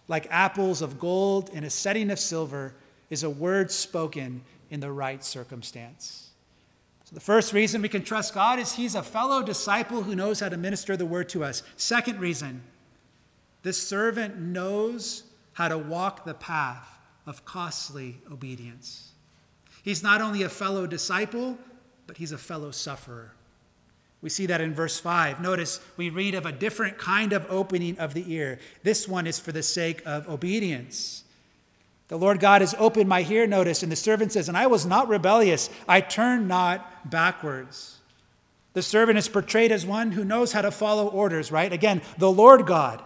like 0.10 0.28
apples 0.32 0.82
of 0.82 1.00
gold 1.00 1.50
in 1.54 1.64
a 1.64 1.70
setting 1.70 2.10
of 2.10 2.20
silver 2.20 2.74
is 3.10 3.24
a 3.24 3.30
word 3.30 3.72
spoken 3.72 4.42
in 4.72 4.80
the 4.80 4.92
right 4.92 5.24
circumstance. 5.24 6.29
So, 7.10 7.16
the 7.16 7.22
first 7.22 7.54
reason 7.54 7.82
we 7.82 7.90
can 7.90 8.04
trust 8.04 8.36
God 8.36 8.60
is 8.60 8.74
He's 8.74 8.94
a 8.94 9.02
fellow 9.02 9.42
disciple 9.42 10.04
who 10.04 10.14
knows 10.14 10.42
how 10.42 10.50
to 10.50 10.58
minister 10.58 10.96
the 10.96 11.08
word 11.08 11.28
to 11.30 11.44
us. 11.44 11.64
Second 11.76 12.20
reason, 12.20 12.62
this 13.64 13.82
servant 13.82 14.38
knows 14.38 15.24
how 15.54 15.70
to 15.70 15.78
walk 15.80 16.24
the 16.24 16.36
path 16.36 17.00
of 17.26 17.46
costly 17.46 18.22
obedience. 18.32 19.14
He's 19.82 20.04
not 20.04 20.22
only 20.22 20.44
a 20.44 20.50
fellow 20.50 20.86
disciple, 20.86 21.58
but 22.06 22.18
he's 22.18 22.32
a 22.32 22.38
fellow 22.38 22.70
sufferer. 22.70 23.34
We 24.22 24.30
see 24.30 24.46
that 24.46 24.62
in 24.62 24.76
verse 24.76 25.00
5. 25.00 25.42
Notice 25.42 25.80
we 25.98 26.12
read 26.12 26.36
of 26.36 26.46
a 26.46 26.52
different 26.52 27.00
kind 27.00 27.34
of 27.34 27.44
opening 27.50 27.98
of 27.98 28.14
the 28.14 28.32
ear. 28.32 28.60
This 28.84 29.08
one 29.08 29.26
is 29.26 29.40
for 29.40 29.52
the 29.52 29.64
sake 29.64 30.04
of 30.06 30.30
obedience. 30.30 31.24
The 32.10 32.18
Lord 32.18 32.40
God 32.40 32.62
has 32.62 32.76
opened 32.78 33.08
my 33.08 33.26
ear, 33.30 33.48
notice, 33.48 33.82
and 33.82 33.92
the 33.92 33.96
servant 33.96 34.34
says, 34.34 34.50
And 34.50 34.58
I 34.58 34.68
was 34.68 34.86
not 34.86 35.08
rebellious, 35.08 35.70
I 35.88 36.02
turned 36.02 36.48
not 36.48 37.10
backwards. 37.10 38.00
The 38.74 38.82
servant 38.82 39.18
is 39.18 39.30
portrayed 39.30 39.72
as 39.72 39.86
one 39.86 40.12
who 40.12 40.24
knows 40.24 40.52
how 40.52 40.62
to 40.62 40.72
follow 40.72 41.08
orders, 41.08 41.52
right? 41.52 41.72
Again, 41.72 42.02
the 42.18 42.32
Lord 42.32 42.66
God 42.66 43.02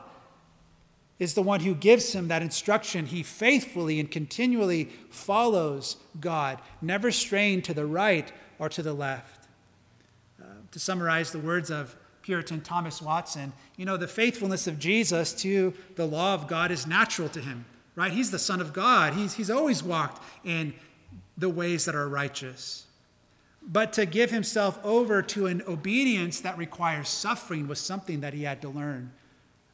is 1.19 1.33
the 1.33 1.41
one 1.41 1.61
who 1.61 1.75
gives 1.75 2.13
him 2.13 2.27
that 2.27 2.41
instruction. 2.41 3.05
He 3.05 3.23
faithfully 3.23 3.99
and 3.99 4.09
continually 4.09 4.89
follows 5.09 5.97
God, 6.19 6.59
never 6.81 7.11
straying 7.11 7.61
to 7.63 7.73
the 7.73 7.85
right 7.85 8.31
or 8.59 8.69
to 8.69 8.81
the 8.81 8.93
left. 8.93 9.47
Uh, 10.41 10.45
to 10.71 10.79
summarize 10.79 11.31
the 11.31 11.39
words 11.39 11.69
of 11.69 11.95
Puritan 12.23 12.61
Thomas 12.61 13.01
Watson, 13.01 13.53
you 13.77 13.85
know, 13.85 13.97
the 13.97 14.07
faithfulness 14.07 14.65
of 14.65 14.79
Jesus 14.79 15.33
to 15.33 15.73
the 15.95 16.05
law 16.05 16.33
of 16.33 16.47
God 16.47 16.71
is 16.71 16.87
natural 16.87 17.29
to 17.29 17.41
him, 17.41 17.65
right? 17.95 18.11
He's 18.11 18.31
the 18.31 18.39
Son 18.39 18.61
of 18.61 18.73
God. 18.73 19.13
He's, 19.13 19.33
he's 19.33 19.49
always 19.49 19.83
walked 19.83 20.21
in 20.43 20.73
the 21.37 21.49
ways 21.49 21.85
that 21.85 21.95
are 21.95 22.07
righteous. 22.07 22.85
But 23.65 23.93
to 23.93 24.05
give 24.05 24.29
himself 24.31 24.77
over 24.83 25.21
to 25.21 25.47
an 25.47 25.63
obedience 25.67 26.41
that 26.41 26.57
requires 26.57 27.07
suffering 27.09 27.67
was 27.67 27.79
something 27.79 28.21
that 28.21 28.33
he 28.33 28.43
had 28.43 28.61
to 28.61 28.69
learn 28.69 29.11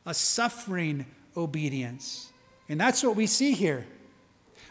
a 0.05 0.13
suffering 0.13 1.05
obedience. 1.37 2.31
And 2.67 2.79
that's 2.79 3.03
what 3.03 3.15
we 3.15 3.27
see 3.27 3.51
here. 3.51 3.85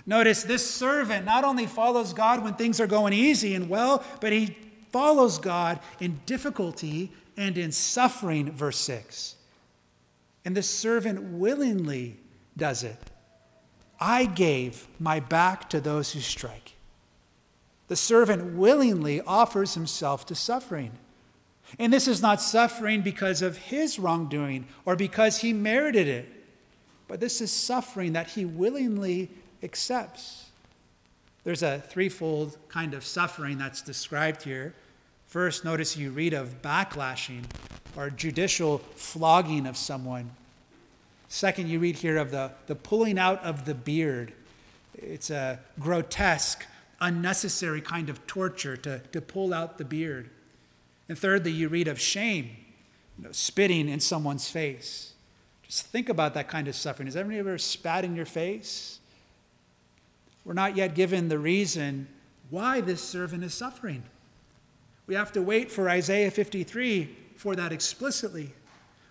Notice 0.07 0.43
this 0.43 0.69
servant 0.69 1.27
not 1.27 1.45
only 1.45 1.67
follows 1.67 2.13
God 2.13 2.43
when 2.43 2.55
things 2.55 2.81
are 2.81 2.87
going 2.87 3.13
easy 3.13 3.55
and 3.55 3.69
well, 3.69 4.03
but 4.21 4.33
he 4.33 4.57
follows 4.91 5.39
God 5.39 5.81
in 6.01 6.21
difficulty 6.27 7.13
and 7.37 7.59
in 7.59 7.71
suffering, 7.71 8.51
verse 8.51 8.79
6. 8.79 9.37
And 10.45 10.57
the 10.57 10.63
servant 10.63 11.23
willingly 11.23 12.17
does 12.57 12.83
it. 12.83 12.97
I 14.01 14.27
gave 14.27 14.87
my 14.99 15.21
back 15.21 15.69
to 15.71 15.81
those 15.81 16.13
who 16.13 16.21
strike. 16.21 16.75
The 17.89 17.97
servant 17.97 18.55
willingly 18.55 19.21
offers 19.23 19.75
himself 19.75 20.27
to 20.27 20.35
suffering. 20.35 20.93
And 21.79 21.93
this 21.93 22.09
is 22.09 22.23
not 22.23 22.41
suffering 22.41 23.03
because 23.03 23.43
of 23.43 23.57
his 23.57 23.99
wrongdoing 23.99 24.67
or 24.85 24.97
because 24.97 25.39
he 25.39 25.53
merited 25.53 26.07
it, 26.07 26.29
but 27.09 27.21
this 27.21 27.41
is 27.41 27.51
suffering 27.51 28.13
that 28.13 28.31
he 28.31 28.45
willingly 28.45 29.31
accepts. 29.63 30.47
There's 31.45 31.63
a 31.63 31.83
threefold 31.89 32.59
kind 32.69 32.95
of 32.95 33.05
suffering 33.05 33.59
that's 33.59 33.83
described 33.83 34.43
here. 34.43 34.75
First, 35.27 35.65
notice 35.65 35.97
you 35.97 36.11
read 36.11 36.33
of 36.35 36.63
backlashing 36.63 37.45
or 37.97 38.11
judicial 38.11 38.79
flogging 38.95 39.67
of 39.67 39.77
someone. 39.77 40.31
Second, 41.29 41.69
you 41.69 41.79
read 41.79 41.97
here 41.97 42.17
of 42.17 42.31
the, 42.31 42.53
the 42.67 42.75
pulling 42.75 43.19
out 43.19 43.43
of 43.45 43.67
the 43.67 43.75
beard. 43.75 44.33
It's 44.95 45.31
a 45.31 45.61
grotesque, 45.79 46.65
unnecessary 47.01 47.81
kind 47.81 48.09
of 48.09 48.27
torture 48.27 48.77
to, 48.79 49.01
to 49.13 49.21
pull 49.21 49.53
out 49.53 49.79
the 49.79 49.85
beard. 49.85 50.31
And 51.09 51.19
thirdly, 51.19 51.53
you 51.53 51.69
read 51.69 51.87
of 51.87 52.01
shame, 52.01 52.57
you 53.19 53.25
know, 53.25 53.33
spitting 53.33 53.89
in 53.89 54.01
someone's 54.01 54.51
face. 54.51 55.13
Just 55.63 55.87
think 55.87 56.09
about 56.09 56.33
that 56.35 56.49
kind 56.49 56.67
of 56.67 56.75
suffering. 56.75 57.07
Has 57.07 57.17
anyone 57.17 57.37
ever 57.37 57.59
spat 57.59 58.05
in 58.05 58.17
your 58.17 58.27
face? 58.27 58.99
We're 60.45 60.55
not 60.55 60.77
yet 60.77 60.95
given 60.95 61.29
the 61.29 61.39
reason 61.39 62.09
why 62.49 62.81
this 62.81 63.03
servant 63.03 63.45
is 63.45 63.53
suffering. 63.53 64.03
We 65.07 65.15
have 65.15 65.31
to 65.33 65.43
wait 65.43 65.71
for 65.71 65.91
Isaiah 65.91 66.31
53 66.31 67.15
for 67.37 67.55
that 67.55 67.71
explicitly. 67.71 68.55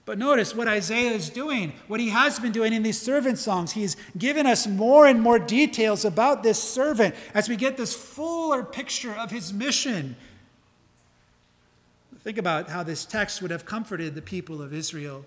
But 0.07 0.17
notice 0.17 0.55
what 0.55 0.69
Isaiah 0.69 1.11
is 1.11 1.29
doing, 1.29 1.73
what 1.89 1.99
he 1.99 2.11
has 2.11 2.39
been 2.39 2.53
doing 2.53 2.71
in 2.71 2.81
these 2.81 2.99
servant 2.99 3.37
songs. 3.39 3.73
He's 3.73 3.97
given 4.17 4.47
us 4.47 4.65
more 4.65 5.05
and 5.05 5.21
more 5.21 5.37
details 5.37 6.05
about 6.05 6.43
this 6.43 6.63
servant 6.63 7.13
as 7.33 7.49
we 7.49 7.57
get 7.57 7.75
this 7.75 7.93
fuller 7.93 8.63
picture 8.63 9.11
of 9.11 9.31
his 9.31 9.51
mission. 9.51 10.15
Think 12.19 12.37
about 12.37 12.69
how 12.69 12.83
this 12.83 13.03
text 13.03 13.41
would 13.41 13.51
have 13.51 13.65
comforted 13.65 14.15
the 14.15 14.21
people 14.21 14.61
of 14.61 14.73
Israel 14.73 15.25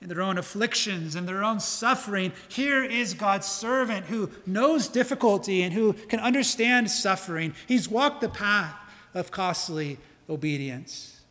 in 0.00 0.08
their 0.08 0.22
own 0.22 0.38
afflictions 0.38 1.16
and 1.16 1.26
their 1.26 1.42
own 1.42 1.58
suffering. 1.58 2.32
Here 2.48 2.84
is 2.84 3.14
God's 3.14 3.48
servant 3.48 4.06
who 4.06 4.30
knows 4.46 4.86
difficulty 4.86 5.62
and 5.62 5.72
who 5.72 5.94
can 5.94 6.20
understand 6.20 6.92
suffering. 6.92 7.54
He's 7.66 7.88
walked 7.88 8.20
the 8.20 8.28
path 8.28 8.76
of 9.14 9.32
costly 9.32 9.98
obedience. 10.30 11.22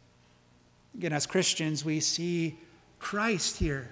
Again, 0.93 1.13
as 1.13 1.25
Christians, 1.25 1.85
we 1.85 2.01
see 2.01 2.57
Christ 3.01 3.57
here. 3.57 3.89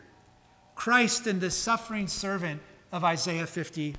Christ 0.76 1.28
and 1.28 1.42
the 1.42 1.52
suffering 1.52 2.08
servant 2.08 2.62
of 2.92 3.04
Isaiah 3.04 3.48
50. 3.48 3.96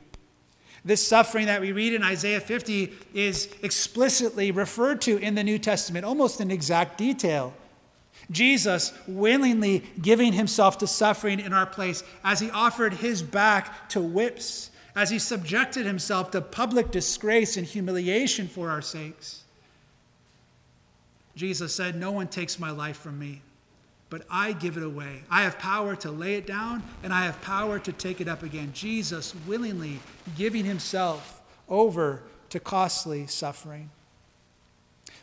This 0.82 1.06
suffering 1.06 1.46
that 1.46 1.60
we 1.60 1.72
read 1.72 1.92
in 1.92 2.02
Isaiah 2.02 2.40
50 2.40 2.92
is 3.12 3.52
explicitly 3.62 4.50
referred 4.50 5.02
to 5.02 5.18
in 5.18 5.34
the 5.34 5.44
New 5.44 5.58
Testament, 5.58 6.06
almost 6.06 6.40
in 6.40 6.50
exact 6.50 6.96
detail. 6.96 7.52
Jesus 8.30 8.92
willingly 9.06 9.82
giving 10.00 10.32
himself 10.32 10.78
to 10.78 10.86
suffering 10.86 11.40
in 11.40 11.52
our 11.52 11.66
place 11.66 12.02
as 12.24 12.40
he 12.40 12.50
offered 12.50 12.94
his 12.94 13.22
back 13.22 13.90
to 13.90 14.00
whips, 14.00 14.70
as 14.94 15.10
he 15.10 15.18
subjected 15.18 15.84
himself 15.84 16.30
to 16.30 16.40
public 16.40 16.90
disgrace 16.90 17.56
and 17.56 17.66
humiliation 17.66 18.48
for 18.48 18.70
our 18.70 18.80
sakes. 18.80 19.42
Jesus 21.34 21.74
said, 21.74 21.96
No 21.96 22.12
one 22.12 22.28
takes 22.28 22.58
my 22.58 22.70
life 22.70 22.96
from 22.96 23.18
me, 23.18 23.42
but 24.10 24.22
I 24.28 24.52
give 24.52 24.76
it 24.76 24.82
away. 24.82 25.22
I 25.30 25.42
have 25.42 25.58
power 25.58 25.94
to 25.96 26.10
lay 26.10 26.34
it 26.34 26.46
down, 26.46 26.82
and 27.02 27.12
I 27.12 27.24
have 27.24 27.40
power 27.40 27.78
to 27.78 27.92
take 27.92 28.20
it 28.20 28.28
up 28.28 28.42
again. 28.42 28.72
Jesus 28.74 29.34
willingly 29.46 30.00
giving 30.36 30.64
himself 30.64 31.40
over 31.68 32.22
to 32.50 32.58
costly 32.58 33.28
suffering. 33.28 33.90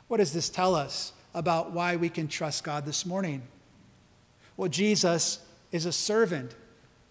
What 0.08 0.18
does 0.18 0.32
this 0.32 0.50
tell 0.50 0.74
us 0.74 1.12
about 1.34 1.72
why 1.72 1.98
we 1.98 2.08
can 2.08 2.30
trust 2.30 2.64
God 2.64 2.86
this 2.86 3.06
morning? 3.06 3.42
Well, 4.56 4.70
Jesus 4.70 5.40
is 5.72 5.86
a 5.86 5.92
servant 5.92 6.56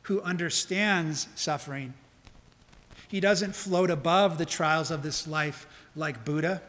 who 0.02 0.23
understands 0.23 1.28
suffering. 1.35 1.92
He 3.09 3.21
doesn't 3.21 3.54
float 3.54 3.90
above 3.90 4.38
the 4.38 4.47
trials 4.47 4.90
of 4.90 5.02
this 5.02 5.28
life 5.28 5.66
like 5.95 6.25
Buddha. 6.25 6.62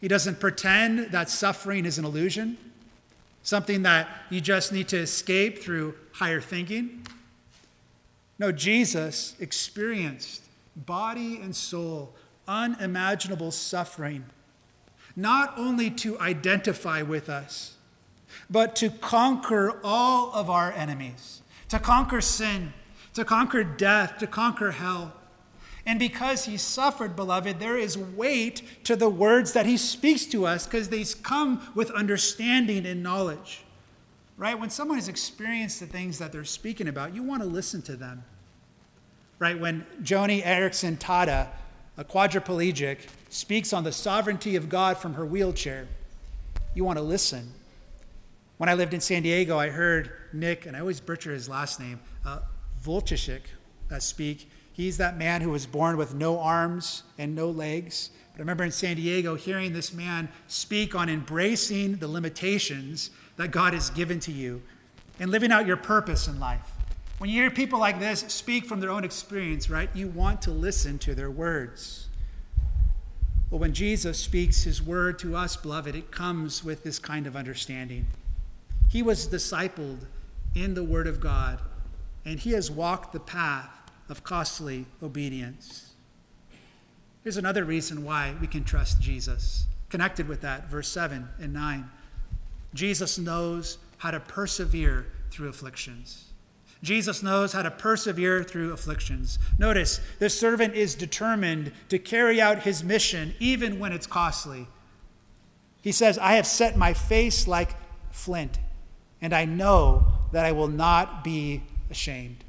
He 0.00 0.08
doesn't 0.08 0.38
pretend 0.38 1.10
that 1.10 1.28
suffering 1.28 1.84
is 1.84 1.98
an 1.98 2.04
illusion, 2.04 2.56
something 3.44 3.82
that 3.82 4.08
you 4.30 4.40
just 4.40 4.72
need 4.72 4.88
to 4.88 4.98
escape 4.98 5.62
through 5.62 5.94
higher 6.12 6.40
thinking. 6.40 7.06
No, 8.38 8.50
Jesus 8.50 9.36
experienced 9.38 10.42
body 10.74 11.38
and 11.40 11.54
soul 11.54 12.14
unimaginable 12.48 13.50
suffering, 13.50 14.24
not 15.14 15.56
only 15.56 15.90
to 15.90 16.18
identify 16.18 17.02
with 17.02 17.28
us, 17.28 17.76
but 18.50 18.74
to 18.76 18.90
conquer 18.90 19.80
all 19.84 20.32
of 20.32 20.50
our 20.50 20.72
enemies, 20.72 21.42
to 21.68 21.78
conquer 21.78 22.20
sin, 22.20 22.72
to 23.14 23.24
conquer 23.24 23.62
death, 23.62 24.18
to 24.18 24.26
conquer 24.26 24.72
hell. 24.72 25.12
And 25.86 25.98
because 25.98 26.46
he 26.46 26.56
suffered, 26.56 27.14
beloved, 27.14 27.60
there 27.60 27.76
is 27.76 27.98
weight 27.98 28.62
to 28.84 28.96
the 28.96 29.08
words 29.08 29.52
that 29.52 29.66
he 29.66 29.76
speaks 29.76 30.24
to 30.26 30.46
us 30.46 30.66
because 30.66 30.88
they 30.88 31.04
come 31.22 31.70
with 31.74 31.90
understanding 31.90 32.86
and 32.86 33.02
knowledge. 33.02 33.64
Right? 34.36 34.58
When 34.58 34.70
someone 34.70 34.96
has 34.96 35.08
experienced 35.08 35.80
the 35.80 35.86
things 35.86 36.18
that 36.18 36.32
they're 36.32 36.44
speaking 36.44 36.88
about, 36.88 37.14
you 37.14 37.22
want 37.22 37.42
to 37.42 37.48
listen 37.48 37.82
to 37.82 37.96
them. 37.96 38.24
Right? 39.38 39.58
When 39.58 39.84
Joni 40.02 40.42
Eareckson 40.42 40.96
Tada, 40.96 41.48
a 41.98 42.04
quadriplegic, 42.04 43.00
speaks 43.28 43.72
on 43.72 43.84
the 43.84 43.92
sovereignty 43.92 44.56
of 44.56 44.68
God 44.68 44.96
from 44.96 45.14
her 45.14 45.26
wheelchair, 45.26 45.86
you 46.74 46.84
want 46.84 46.98
to 46.98 47.04
listen. 47.04 47.52
When 48.56 48.68
I 48.68 48.74
lived 48.74 48.94
in 48.94 49.00
San 49.00 49.22
Diego, 49.22 49.58
I 49.58 49.68
heard 49.68 50.12
Nick, 50.32 50.64
and 50.66 50.76
I 50.76 50.80
always 50.80 51.00
butcher 51.00 51.32
his 51.32 51.48
last 51.48 51.78
name, 51.78 52.00
uh, 52.24 52.40
Vujicic, 52.82 53.42
uh, 53.92 53.98
speak 53.98 54.48
He's 54.74 54.96
that 54.96 55.16
man 55.16 55.40
who 55.40 55.50
was 55.50 55.66
born 55.66 55.96
with 55.96 56.14
no 56.14 56.40
arms 56.40 57.04
and 57.16 57.34
no 57.34 57.48
legs. 57.48 58.10
But 58.32 58.40
I 58.40 58.42
remember 58.42 58.64
in 58.64 58.72
San 58.72 58.96
Diego 58.96 59.36
hearing 59.36 59.72
this 59.72 59.92
man 59.92 60.28
speak 60.48 60.96
on 60.96 61.08
embracing 61.08 61.96
the 61.96 62.08
limitations 62.08 63.10
that 63.36 63.52
God 63.52 63.72
has 63.72 63.88
given 63.90 64.18
to 64.20 64.32
you 64.32 64.62
and 65.20 65.30
living 65.30 65.52
out 65.52 65.64
your 65.64 65.76
purpose 65.76 66.26
in 66.26 66.40
life. 66.40 66.72
When 67.18 67.30
you 67.30 67.40
hear 67.40 67.52
people 67.52 67.78
like 67.78 68.00
this 68.00 68.24
speak 68.26 68.66
from 68.66 68.80
their 68.80 68.90
own 68.90 69.04
experience, 69.04 69.70
right, 69.70 69.88
you 69.94 70.08
want 70.08 70.42
to 70.42 70.50
listen 70.50 70.98
to 70.98 71.14
their 71.14 71.30
words. 71.30 72.08
Well, 73.50 73.60
when 73.60 73.74
Jesus 73.74 74.18
speaks 74.18 74.64
his 74.64 74.82
word 74.82 75.20
to 75.20 75.36
us, 75.36 75.54
beloved, 75.54 75.94
it 75.94 76.10
comes 76.10 76.64
with 76.64 76.82
this 76.82 76.98
kind 76.98 77.28
of 77.28 77.36
understanding. 77.36 78.06
He 78.88 79.02
was 79.02 79.28
discipled 79.28 80.06
in 80.56 80.74
the 80.74 80.82
word 80.82 81.06
of 81.06 81.20
God, 81.20 81.60
and 82.24 82.40
he 82.40 82.50
has 82.52 82.72
walked 82.72 83.12
the 83.12 83.20
path 83.20 83.70
of 84.08 84.24
costly 84.24 84.86
obedience. 85.02 85.92
Here's 87.22 87.36
another 87.36 87.64
reason 87.64 88.04
why 88.04 88.34
we 88.40 88.46
can 88.46 88.64
trust 88.64 89.00
Jesus. 89.00 89.66
Connected 89.88 90.28
with 90.28 90.40
that, 90.42 90.68
verse 90.68 90.88
7 90.88 91.28
and 91.40 91.52
9. 91.52 91.90
Jesus 92.74 93.18
knows 93.18 93.78
how 93.98 94.10
to 94.10 94.20
persevere 94.20 95.06
through 95.30 95.48
afflictions. 95.48 96.32
Jesus 96.82 97.22
knows 97.22 97.54
how 97.54 97.62
to 97.62 97.70
persevere 97.70 98.44
through 98.44 98.72
afflictions. 98.72 99.38
Notice, 99.58 100.00
the 100.18 100.28
servant 100.28 100.74
is 100.74 100.94
determined 100.94 101.72
to 101.88 101.98
carry 101.98 102.42
out 102.42 102.64
his 102.64 102.84
mission 102.84 103.34
even 103.40 103.78
when 103.78 103.92
it's 103.92 104.06
costly. 104.06 104.66
He 105.80 105.92
says, 105.92 106.18
I 106.18 106.34
have 106.34 106.46
set 106.46 106.76
my 106.76 106.92
face 106.92 107.48
like 107.48 107.74
flint, 108.10 108.58
and 109.22 109.32
I 109.32 109.46
know 109.46 110.06
that 110.32 110.44
I 110.44 110.52
will 110.52 110.68
not 110.68 111.24
be 111.24 111.62
ashamed. 111.90 112.43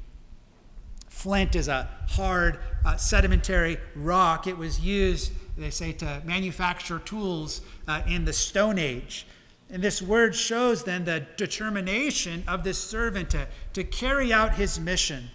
Flint 1.16 1.56
is 1.56 1.66
a 1.66 1.88
hard, 2.10 2.58
uh, 2.84 2.94
sedimentary 2.96 3.78
rock. 3.94 4.46
It 4.46 4.58
was 4.58 4.80
used, 4.80 5.32
they 5.56 5.70
say, 5.70 5.92
to 5.92 6.20
manufacture 6.26 6.98
tools 6.98 7.62
uh, 7.88 8.02
in 8.06 8.26
the 8.26 8.34
Stone 8.34 8.78
Age. 8.78 9.26
And 9.70 9.82
this 9.82 10.02
word 10.02 10.34
shows 10.36 10.84
then 10.84 11.06
the 11.06 11.26
determination 11.38 12.44
of 12.46 12.64
this 12.64 12.78
servant 12.78 13.30
to, 13.30 13.48
to 13.72 13.82
carry 13.82 14.30
out 14.30 14.56
his 14.56 14.78
mission. 14.78 15.30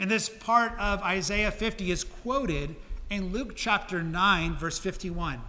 And 0.00 0.10
this 0.10 0.28
part 0.28 0.76
of 0.80 1.00
Isaiah 1.02 1.52
50 1.52 1.92
is 1.92 2.02
quoted 2.02 2.74
in 3.08 3.32
Luke 3.32 3.52
chapter 3.54 4.02
9, 4.02 4.56
verse 4.56 4.80
51. 4.80 5.42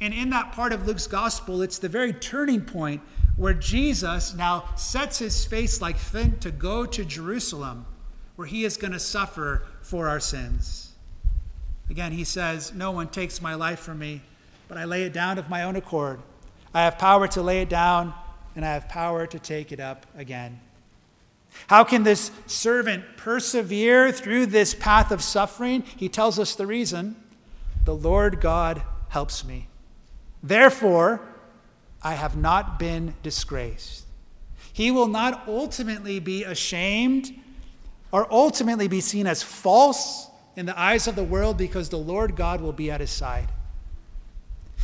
And 0.00 0.12
in 0.12 0.30
that 0.30 0.50
part 0.50 0.72
of 0.72 0.88
Luke's 0.88 1.06
gospel, 1.06 1.62
it's 1.62 1.78
the 1.78 1.88
very 1.88 2.12
turning 2.12 2.62
point 2.62 3.00
where 3.36 3.54
Jesus 3.54 4.34
now 4.34 4.70
sets 4.76 5.20
his 5.20 5.44
face 5.44 5.80
like 5.80 5.96
flint 5.96 6.40
to 6.40 6.50
go 6.50 6.84
to 6.84 7.04
Jerusalem 7.04 7.86
where 8.40 8.46
he 8.46 8.64
is 8.64 8.78
going 8.78 8.94
to 8.94 8.98
suffer 8.98 9.66
for 9.82 10.08
our 10.08 10.18
sins. 10.18 10.92
Again, 11.90 12.12
he 12.12 12.24
says, 12.24 12.72
No 12.72 12.90
one 12.90 13.08
takes 13.08 13.42
my 13.42 13.54
life 13.54 13.80
from 13.80 13.98
me, 13.98 14.22
but 14.66 14.78
I 14.78 14.86
lay 14.86 15.02
it 15.02 15.12
down 15.12 15.36
of 15.36 15.50
my 15.50 15.62
own 15.62 15.76
accord. 15.76 16.20
I 16.72 16.84
have 16.84 16.96
power 16.96 17.28
to 17.28 17.42
lay 17.42 17.60
it 17.60 17.68
down, 17.68 18.14
and 18.56 18.64
I 18.64 18.72
have 18.72 18.88
power 18.88 19.26
to 19.26 19.38
take 19.38 19.72
it 19.72 19.78
up 19.78 20.06
again. 20.16 20.58
How 21.66 21.84
can 21.84 22.02
this 22.02 22.30
servant 22.46 23.04
persevere 23.18 24.10
through 24.10 24.46
this 24.46 24.72
path 24.72 25.10
of 25.10 25.20
suffering? 25.20 25.82
He 25.82 26.08
tells 26.08 26.38
us 26.38 26.54
the 26.54 26.66
reason 26.66 27.16
the 27.84 27.94
Lord 27.94 28.40
God 28.40 28.80
helps 29.10 29.44
me. 29.44 29.68
Therefore, 30.42 31.20
I 32.02 32.14
have 32.14 32.38
not 32.38 32.78
been 32.78 33.12
disgraced. 33.22 34.06
He 34.72 34.90
will 34.90 35.08
not 35.08 35.46
ultimately 35.46 36.20
be 36.20 36.42
ashamed 36.42 37.36
or 38.12 38.32
ultimately 38.32 38.88
be 38.88 39.00
seen 39.00 39.26
as 39.26 39.42
false 39.42 40.28
in 40.56 40.66
the 40.66 40.78
eyes 40.78 41.06
of 41.06 41.16
the 41.16 41.24
world 41.24 41.56
because 41.56 41.88
the 41.88 41.96
Lord 41.98 42.36
God 42.36 42.60
will 42.60 42.72
be 42.72 42.90
at 42.90 43.00
his 43.00 43.10
side. 43.10 43.48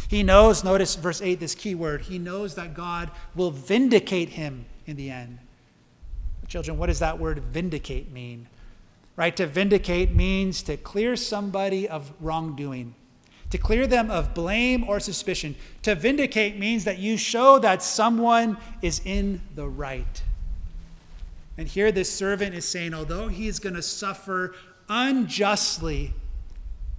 He 0.09 0.23
knows, 0.23 0.63
notice 0.63 0.95
verse 0.95 1.21
8, 1.21 1.41
this 1.41 1.55
key 1.55 1.75
word, 1.75 2.03
he 2.03 2.19
knows 2.19 2.55
that 2.55 2.75
God 2.75 3.11
will 3.35 3.51
vindicate 3.51 4.31
him 4.31 4.67
in 4.87 4.97
the 4.97 5.11
end. 5.11 5.39
Children, 6.47 6.79
what 6.79 6.87
does 6.87 7.01
that 7.01 7.19
word 7.19 7.41
vindicate 7.41 8.13
mean? 8.13 8.47
Right? 9.17 9.35
To 9.37 9.47
vindicate 9.47 10.15
means 10.15 10.63
to 10.63 10.77
clear 10.77 11.17
somebody 11.17 11.89
of 11.89 12.13
wrongdoing, 12.21 12.95
to 13.51 13.59
clear 13.59 13.87
them 13.87 14.11
of 14.11 14.35
blame 14.35 14.85
or 14.85 15.01
suspicion. 15.01 15.57
To 15.83 15.95
vindicate 15.95 16.57
means 16.57 16.85
that 16.85 16.99
you 16.99 17.17
show 17.17 17.59
that 17.59 17.83
someone 17.83 18.59
is 18.83 19.01
in 19.05 19.41
the 19.55 19.67
right. 19.67 20.23
And 21.59 21.69
here 21.69 21.91
this 21.91 22.13
servant 22.13 22.55
is 22.55 22.65
saying, 22.65 22.95
although 22.95 23.29
he 23.29 23.49
is 23.49 23.59
going 23.59 23.75
to 23.75 23.83
suffer 23.83 24.55
unjustly, 24.89 26.15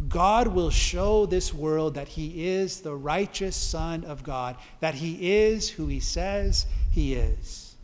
God 0.10 0.50
will 0.50 0.70
show 0.70 1.26
this 1.26 1.54
world 1.54 1.96
that 1.96 2.10
he 2.10 2.48
is 2.48 2.82
the 2.82 2.96
righteous 2.96 3.56
Son 3.56 4.04
of 4.04 4.24
God, 4.24 4.56
that 4.80 4.96
he 4.96 5.36
is 5.36 5.70
who 5.70 5.88
he 5.88 6.00
says 6.00 6.66
he 6.92 7.14
is. 7.16 7.76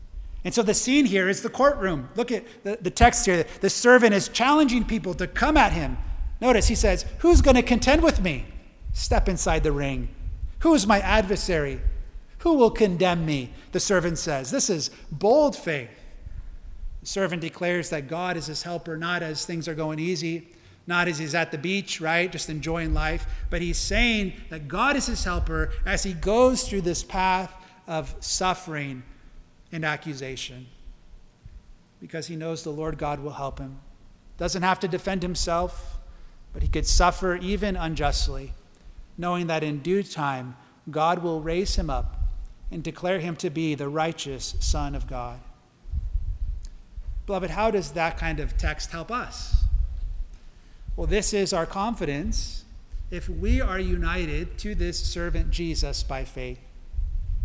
And 0.43 0.53
so 0.53 0.61
the 0.61 0.73
scene 0.73 1.05
here 1.05 1.29
is 1.29 1.41
the 1.41 1.49
courtroom. 1.49 2.09
Look 2.15 2.31
at 2.31 2.45
the, 2.63 2.77
the 2.81 2.91
text 2.91 3.25
here. 3.25 3.45
The 3.61 3.69
servant 3.69 4.13
is 4.13 4.27
challenging 4.27 4.83
people 4.83 5.13
to 5.15 5.27
come 5.27 5.57
at 5.57 5.71
him. 5.71 5.97
Notice 6.41 6.67
he 6.67 6.75
says, 6.75 7.05
Who's 7.19 7.41
going 7.41 7.55
to 7.55 7.63
contend 7.63 8.03
with 8.03 8.21
me? 8.21 8.45
Step 8.91 9.29
inside 9.29 9.63
the 9.63 9.71
ring. 9.71 10.09
Who 10.59 10.73
is 10.73 10.85
my 10.85 10.99
adversary? 10.99 11.81
Who 12.39 12.55
will 12.55 12.71
condemn 12.71 13.25
me? 13.25 13.53
The 13.71 13.79
servant 13.79 14.17
says. 14.17 14.51
This 14.51 14.69
is 14.69 14.91
bold 15.11 15.55
faith. 15.55 15.89
The 17.03 17.09
servant 17.09 17.41
declares 17.41 17.89
that 17.89 18.07
God 18.07 18.37
is 18.37 18.45
his 18.45 18.63
helper, 18.63 18.95
not 18.95 19.21
as 19.21 19.45
things 19.45 19.67
are 19.67 19.75
going 19.75 19.99
easy, 19.99 20.47
not 20.87 21.09
as 21.09 21.17
he's 21.17 21.35
at 21.35 21.51
the 21.51 21.57
beach, 21.57 21.99
right, 21.99 22.31
just 22.31 22.49
enjoying 22.49 22.93
life, 22.93 23.25
but 23.49 23.61
he's 23.61 23.77
saying 23.77 24.31
that 24.49 24.69
God 24.69 24.95
is 24.95 25.07
his 25.07 25.21
helper 25.25 25.71
as 25.85 26.03
he 26.03 26.13
goes 26.13 26.67
through 26.67 26.81
this 26.81 27.03
path 27.03 27.53
of 27.87 28.15
suffering 28.21 29.03
and 29.71 29.83
accusation. 29.83 30.67
because 32.03 32.27
he 32.27 32.35
knows 32.35 32.63
the 32.63 32.69
Lord 32.69 32.97
God 32.97 33.21
will 33.21 33.31
help 33.31 33.59
him. 33.59 33.79
Doesn't 34.37 34.61
have 34.61 34.77
to 34.81 34.89
defend 34.89 35.23
himself, 35.23 35.99
but 36.51 36.61
he 36.61 36.67
could 36.67 36.85
suffer 36.85 37.37
even 37.37 37.77
unjustly, 37.77 38.51
knowing 39.17 39.47
that 39.47 39.63
in 39.63 39.79
due 39.79 40.03
time 40.03 40.57
God 40.91 41.23
will 41.23 41.41
raise 41.41 41.77
him 41.77 41.89
up 41.89 42.17
and 42.69 42.83
declare 42.83 43.19
him 43.19 43.37
to 43.37 43.49
be 43.49 43.73
the 43.73 43.87
righteous 43.87 44.55
Son 44.59 44.95
of 44.95 45.07
God. 45.07 45.39
Beloved, 47.25 47.51
how 47.51 47.71
does 47.71 47.91
that 47.91 48.17
kind 48.17 48.39
of 48.39 48.57
text 48.57 48.91
help 48.91 49.11
us? 49.11 49.63
Well, 50.95 51.07
this 51.07 51.33
is 51.33 51.53
our 51.53 51.65
confidence 51.65 52.65
if 53.09 53.29
we 53.29 53.61
are 53.61 53.79
united 53.79 54.57
to 54.59 54.75
this 54.75 54.99
servant 54.99 55.49
Jesus 55.51 56.03
by 56.03 56.25
faith. 56.25 56.59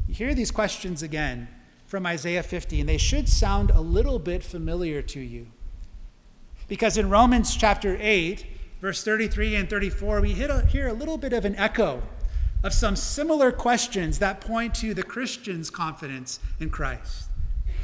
You 0.07 0.15
hear 0.15 0.35
these 0.35 0.51
questions 0.51 1.03
again 1.03 1.49
from 1.87 2.07
Isaiah 2.07 2.43
50, 2.43 2.81
and 2.81 2.89
they 2.89 2.99
should 2.99 3.29
sound 3.29 3.71
a 3.71 3.81
little 3.81 4.19
bit 4.19 4.43
familiar 4.43 5.01
to 5.03 5.21
you. 5.21 5.47
Because 6.67 6.99
in 6.99 7.09
Romans 7.09 7.57
chapter 7.57 7.97
8, 8.01 8.45
verse 8.81 9.03
33 9.03 9.55
and 9.55 9.71
34, 9.71 10.21
we 10.21 10.33
hear 10.33 10.89
a 10.89 10.93
little 10.93 11.17
bit 11.17 11.33
of 11.33 11.45
an 11.45 11.57
echo 11.57 12.03
of 12.63 12.75
some 12.75 12.97
similar 12.97 13.53
questions 13.53 14.19
that 14.19 14.41
point 14.41 14.75
to 14.75 14.93
the 14.93 15.03
Christian's 15.03 15.71
confidence 15.71 16.41
in 16.59 16.69
Christ. 16.69 17.29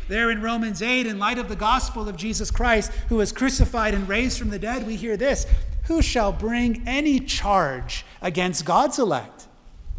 There 0.08 0.30
in 0.30 0.42
Romans 0.42 0.82
8, 0.82 1.06
in 1.06 1.18
light 1.18 1.38
of 1.38 1.48
the 1.48 1.56
gospel 1.56 2.08
of 2.08 2.16
Jesus 2.16 2.50
Christ, 2.50 2.92
who 3.08 3.16
was 3.16 3.32
crucified 3.32 3.94
and 3.94 4.08
raised 4.08 4.38
from 4.38 4.50
the 4.50 4.58
dead, 4.58 4.86
we 4.86 4.96
hear 4.96 5.16
this 5.16 5.46
Who 5.84 6.02
shall 6.02 6.32
bring 6.32 6.82
any 6.86 7.20
charge 7.20 8.04
against 8.20 8.64
God's 8.64 8.98
elect? 8.98 9.46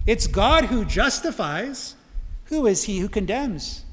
It's 0.05 0.27
God 0.27 0.65
who 0.65 0.85
justifies. 0.85 1.95
Who 2.45 2.67
is 2.67 2.83
he 2.83 2.99
who 2.99 3.09
condemns? 3.09 3.85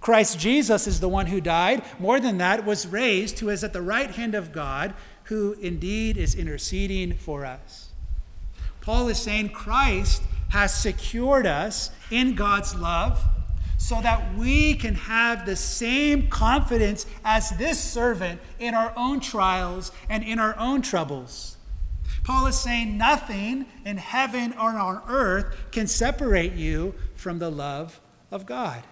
Christ 0.00 0.38
Jesus 0.38 0.86
is 0.86 1.00
the 1.00 1.08
one 1.08 1.26
who 1.26 1.40
died. 1.40 1.82
More 1.98 2.18
than 2.18 2.38
that, 2.38 2.66
was 2.66 2.86
raised, 2.86 3.38
who 3.38 3.48
is 3.48 3.62
at 3.62 3.72
the 3.72 3.80
right 3.80 4.10
hand 4.10 4.34
of 4.34 4.52
God, 4.52 4.92
who 5.24 5.54
indeed 5.60 6.16
is 6.16 6.34
interceding 6.34 7.14
for 7.14 7.46
us. 7.46 7.90
Paul 8.80 9.08
is 9.08 9.18
saying 9.18 9.50
Christ 9.50 10.22
has 10.50 10.74
secured 10.74 11.46
us 11.46 11.90
in 12.10 12.34
God's 12.34 12.74
love 12.74 13.24
so 13.76 14.00
that 14.00 14.34
we 14.34 14.74
can 14.74 14.94
have 14.94 15.46
the 15.46 15.56
same 15.56 16.28
confidence 16.28 17.06
as 17.24 17.50
this 17.50 17.78
servant 17.78 18.40
in 18.58 18.74
our 18.74 18.92
own 18.96 19.20
trials 19.20 19.92
and 20.08 20.24
in 20.24 20.38
our 20.38 20.56
own 20.58 20.82
troubles. 20.82 21.56
Paul 22.24 22.46
is 22.46 22.58
saying 22.58 22.96
nothing 22.96 23.66
in 23.84 23.98
heaven 23.98 24.54
or 24.54 24.70
on 24.70 25.02
earth 25.08 25.54
can 25.70 25.86
separate 25.86 26.54
you 26.54 26.94
from 27.14 27.38
the 27.38 27.50
love 27.50 28.00
of 28.30 28.46
God. 28.46 28.82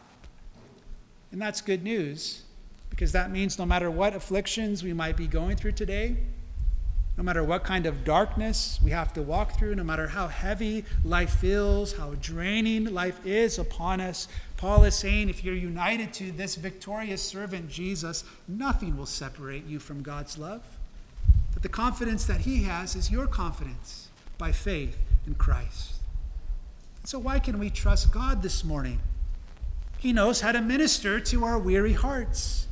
And 1.31 1.41
that's 1.41 1.63
good 1.63 1.83
news 1.83 2.43
because 2.91 3.13
that 3.13 3.31
means 3.31 3.59
no 3.59 3.65
matter 3.65 3.91
what 3.91 4.15
afflictions 4.15 4.85
we 4.85 4.93
might 4.93 5.17
be 5.17 5.27
going 5.27 5.57
through 5.57 5.73
today, 5.73 6.19
no 7.23 7.27
matter 7.27 7.45
what 7.45 7.63
kind 7.63 7.87
of 7.87 8.03
darkness 8.03 8.81
we 8.83 8.91
have 8.91 9.13
to 9.13 9.23
walk 9.23 9.57
through, 9.57 9.77
no 9.77 9.85
matter 9.85 10.09
how 10.09 10.27
heavy 10.27 10.85
life 11.05 11.31
feels, 11.37 11.93
how 11.93 12.17
draining 12.21 12.87
life 12.87 13.25
is 13.25 13.61
upon 13.61 14.01
us, 14.01 14.27
Paul 14.57 14.83
is 14.83 14.97
saying 14.97 15.29
if 15.29 15.45
you're 15.45 15.55
united 15.55 16.13
to 16.15 16.33
this 16.33 16.57
victorious 16.57 17.23
servant, 17.23 17.69
Jesus, 17.69 18.25
nothing 18.49 18.97
will 18.97 19.07
separate 19.07 19.65
you 19.67 19.79
from 19.79 20.03
God's 20.03 20.37
love. 20.37 20.63
But 21.55 21.63
the 21.63 21.69
confidence 21.69 22.25
that 22.25 22.41
he 22.41 22.65
has 22.65 22.97
is 22.97 23.09
your 23.09 23.29
confidence 23.29 24.09
by 24.37 24.51
faith 24.51 24.99
in 25.25 25.37
Christ. 25.37 26.01
So, 27.05 27.21
why 27.21 27.39
can 27.39 27.61
we 27.61 27.71
trust 27.71 28.13
God 28.13 28.43
this 28.43 28.65
morning? 28.65 28.99
He 29.97 30.13
knows 30.13 30.41
how 30.41 30.51
to 30.51 30.61
minister 30.61 31.21
to 31.21 31.45
our 31.45 31.57
weary 31.57 31.93
hearts. 31.93 32.67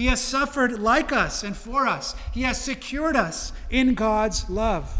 He 0.00 0.06
has 0.06 0.22
suffered 0.22 0.78
like 0.78 1.12
us 1.12 1.42
and 1.42 1.54
for 1.54 1.86
us. 1.86 2.14
He 2.32 2.40
has 2.44 2.58
secured 2.58 3.16
us 3.16 3.52
in 3.68 3.92
God's 3.92 4.48
love. 4.48 4.90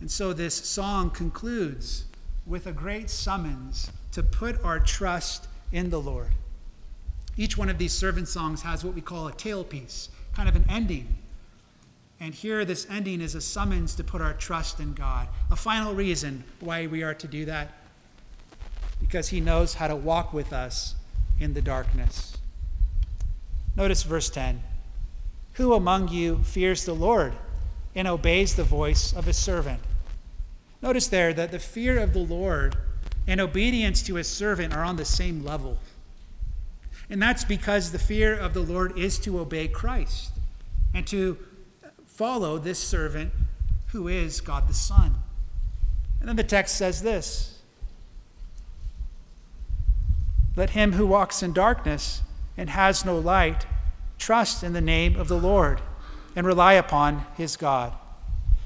And 0.00 0.10
so 0.10 0.34
this 0.34 0.54
song 0.54 1.08
concludes 1.08 2.04
with 2.44 2.66
a 2.66 2.72
great 2.72 3.08
summons 3.08 3.90
to 4.12 4.22
put 4.22 4.62
our 4.62 4.78
trust 4.78 5.48
in 5.72 5.88
the 5.88 5.98
Lord. 5.98 6.32
Each 7.38 7.56
one 7.56 7.70
of 7.70 7.78
these 7.78 7.94
servant 7.94 8.28
songs 8.28 8.60
has 8.60 8.84
what 8.84 8.94
we 8.94 9.00
call 9.00 9.28
a 9.28 9.32
tailpiece, 9.32 10.10
kind 10.34 10.46
of 10.46 10.56
an 10.56 10.66
ending. 10.68 11.16
And 12.20 12.34
here, 12.34 12.66
this 12.66 12.86
ending 12.90 13.22
is 13.22 13.34
a 13.34 13.40
summons 13.40 13.94
to 13.94 14.04
put 14.04 14.20
our 14.20 14.34
trust 14.34 14.78
in 14.78 14.92
God. 14.92 15.26
A 15.50 15.56
final 15.56 15.94
reason 15.94 16.44
why 16.60 16.86
we 16.86 17.02
are 17.02 17.14
to 17.14 17.26
do 17.26 17.46
that 17.46 17.72
because 19.00 19.28
He 19.28 19.40
knows 19.40 19.72
how 19.72 19.88
to 19.88 19.96
walk 19.96 20.34
with 20.34 20.52
us 20.52 20.96
in 21.40 21.54
the 21.54 21.62
darkness. 21.62 22.33
Notice 23.76 24.02
verse 24.02 24.30
10 24.30 24.62
Who 25.54 25.74
among 25.74 26.08
you 26.08 26.38
fears 26.44 26.84
the 26.84 26.94
Lord 26.94 27.34
and 27.94 28.08
obeys 28.08 28.54
the 28.54 28.64
voice 28.64 29.12
of 29.12 29.24
his 29.24 29.36
servant? 29.36 29.80
Notice 30.82 31.06
there 31.06 31.32
that 31.32 31.50
the 31.50 31.58
fear 31.58 31.98
of 31.98 32.12
the 32.12 32.20
Lord 32.20 32.76
and 33.26 33.40
obedience 33.40 34.02
to 34.02 34.16
his 34.16 34.28
servant 34.28 34.74
are 34.74 34.84
on 34.84 34.96
the 34.96 35.04
same 35.04 35.44
level. 35.44 35.78
And 37.08 37.20
that's 37.20 37.44
because 37.44 37.90
the 37.92 37.98
fear 37.98 38.34
of 38.38 38.54
the 38.54 38.60
Lord 38.60 38.96
is 38.98 39.18
to 39.20 39.38
obey 39.38 39.68
Christ 39.68 40.32
and 40.92 41.06
to 41.08 41.38
follow 42.06 42.58
this 42.58 42.78
servant 42.78 43.32
who 43.88 44.08
is 44.08 44.40
God 44.40 44.68
the 44.68 44.74
Son. 44.74 45.14
And 46.20 46.28
then 46.28 46.36
the 46.36 46.44
text 46.44 46.76
says 46.76 47.02
this 47.02 47.60
Let 50.56 50.70
him 50.70 50.92
who 50.92 51.06
walks 51.06 51.42
in 51.42 51.52
darkness 51.52 52.22
and 52.56 52.70
has 52.70 53.04
no 53.04 53.18
light, 53.18 53.66
trust 54.18 54.62
in 54.62 54.72
the 54.72 54.80
name 54.80 55.16
of 55.16 55.28
the 55.28 55.38
Lord 55.38 55.80
and 56.36 56.46
rely 56.46 56.74
upon 56.74 57.26
his 57.36 57.56
God. 57.56 57.92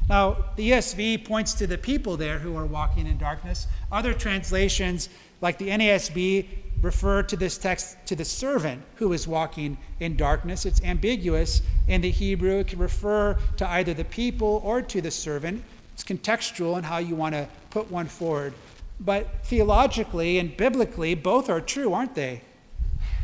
Now, 0.09 0.47
the 0.57 0.71
ESV 0.71 1.27
points 1.27 1.53
to 1.55 1.67
the 1.67 1.77
people 1.77 2.17
there 2.17 2.39
who 2.39 2.57
are 2.57 2.65
walking 2.65 3.07
in 3.07 3.19
darkness. 3.19 3.67
Other 3.93 4.15
translations, 4.15 5.11
like 5.43 5.59
the 5.59 5.69
NASB, 5.69 6.47
refer 6.81 7.23
to 7.25 7.37
this 7.37 7.59
text 7.59 7.97
to 8.07 8.17
the 8.17 8.25
servant 8.25 8.83
who 8.95 9.13
is 9.13 9.29
walking 9.29 9.77
in 10.01 10.17
darkness. 10.17 10.65
It's 10.65 10.83
ambiguous 10.83 11.61
in 11.89 12.01
the 12.01 12.11
Hebrew. 12.11 12.61
It 12.61 12.69
can 12.69 12.79
refer 12.79 13.37
to 13.57 13.69
either 13.69 13.93
the 13.93 14.05
people 14.05 14.63
or 14.65 14.81
to 14.83 15.01
the 15.03 15.11
servant. 15.11 15.63
It's 15.93 16.05
contextual 16.05 16.79
in 16.79 16.85
how 16.85 16.99
you 16.99 17.15
want 17.15 17.35
to 17.35 17.49
put 17.71 17.91
one 17.91 18.07
forward. 18.07 18.55
But 19.01 19.45
theologically 19.45 20.39
and 20.39 20.57
biblically, 20.57 21.15
both 21.15 21.51
are 21.51 21.61
true, 21.61 21.93
aren't 21.93 22.15
they? 22.15 22.43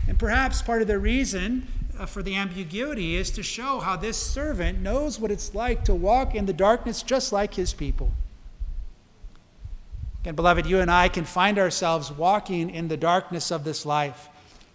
And 0.06 0.18
perhaps 0.18 0.62
part 0.62 0.82
of 0.82 0.88
the 0.88 0.98
reason 0.98 1.66
uh, 1.98 2.06
for 2.06 2.22
the 2.22 2.36
ambiguity 2.36 3.16
is 3.16 3.30
to 3.32 3.42
show 3.42 3.80
how 3.80 3.96
this 3.96 4.16
servant 4.16 4.80
knows 4.80 5.18
what 5.18 5.30
it's 5.30 5.54
like 5.54 5.84
to 5.84 5.94
walk 5.94 6.34
in 6.34 6.46
the 6.46 6.52
darkness 6.52 7.02
just 7.02 7.32
like 7.32 7.54
his 7.54 7.72
people. 7.72 8.12
And, 10.24 10.36
beloved, 10.36 10.66
you 10.66 10.80
and 10.80 10.90
I 10.90 11.08
can 11.08 11.24
find 11.24 11.58
ourselves 11.58 12.10
walking 12.10 12.70
in 12.70 12.88
the 12.88 12.96
darkness 12.96 13.50
of 13.50 13.64
this 13.64 13.84
life. 13.84 14.28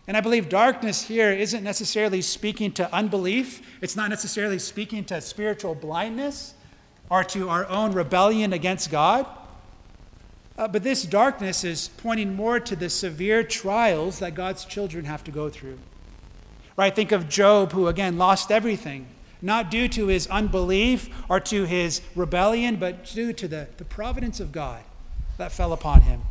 And 0.08 0.16
I 0.16 0.22
believe 0.22 0.50
darkness 0.50 1.04
here 1.04 1.32
isn't 1.32 1.64
necessarily 1.64 2.22
speaking 2.22 2.72
to 2.74 2.94
unbelief, 2.94 3.62
it's 3.82 3.96
not 3.96 4.10
necessarily 4.10 4.60
speaking 4.60 5.04
to 5.06 5.22
spiritual 5.22 5.76
blindness 5.76 6.54
or 7.10 7.24
to 7.26 7.50
our 7.50 7.68
own 7.68 7.94
rebellion 7.94 8.54
against 8.54 8.92
God. 8.92 9.26
Uh, 10.60 10.68
but 10.68 10.84
this 10.84 11.04
darkness 11.04 11.64
is 11.64 11.88
pointing 11.96 12.36
more 12.36 12.60
to 12.60 12.76
the 12.76 12.90
severe 12.90 13.44
trials 13.44 14.20
that 14.20 14.36
God's 14.36 14.66
children 14.66 15.06
have 15.06 15.24
to 15.24 15.32
go 15.32 15.48
through. 15.48 15.80
Right? 16.76 16.94
Think 16.94 17.14
of 17.14 17.30
Job, 17.30 17.72
who 17.72 17.88
again 17.88 18.18
lost 18.18 18.52
everything, 18.52 19.08
not 19.42 19.72
due 19.72 19.88
to 19.88 20.08
his 20.08 20.28
unbelief 20.28 21.10
or 21.30 21.40
to 21.40 21.64
his 21.64 22.02
rebellion, 22.14 22.76
but 22.76 23.06
due 23.06 23.32
to 23.32 23.48
the, 23.48 23.70
the 23.78 23.86
providence 23.86 24.42
of 24.42 24.52
God 24.52 24.84
that 25.38 25.54
fell 25.54 25.72
upon 25.72 26.02
him. 26.02 26.24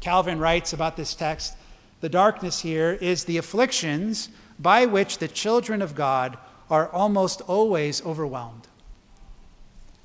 Calvin 0.00 0.38
writes 0.38 0.72
about 0.72 0.96
this 0.96 1.14
text 1.14 1.54
the 2.00 2.08
darkness 2.08 2.60
here 2.60 2.92
is 2.92 3.24
the 3.24 3.36
afflictions 3.36 4.30
by 4.58 4.86
which 4.86 5.18
the 5.18 5.28
children 5.28 5.82
of 5.82 5.94
God 5.94 6.38
are 6.70 6.88
almost 6.88 7.42
always 7.42 8.04
overwhelmed. 8.06 8.68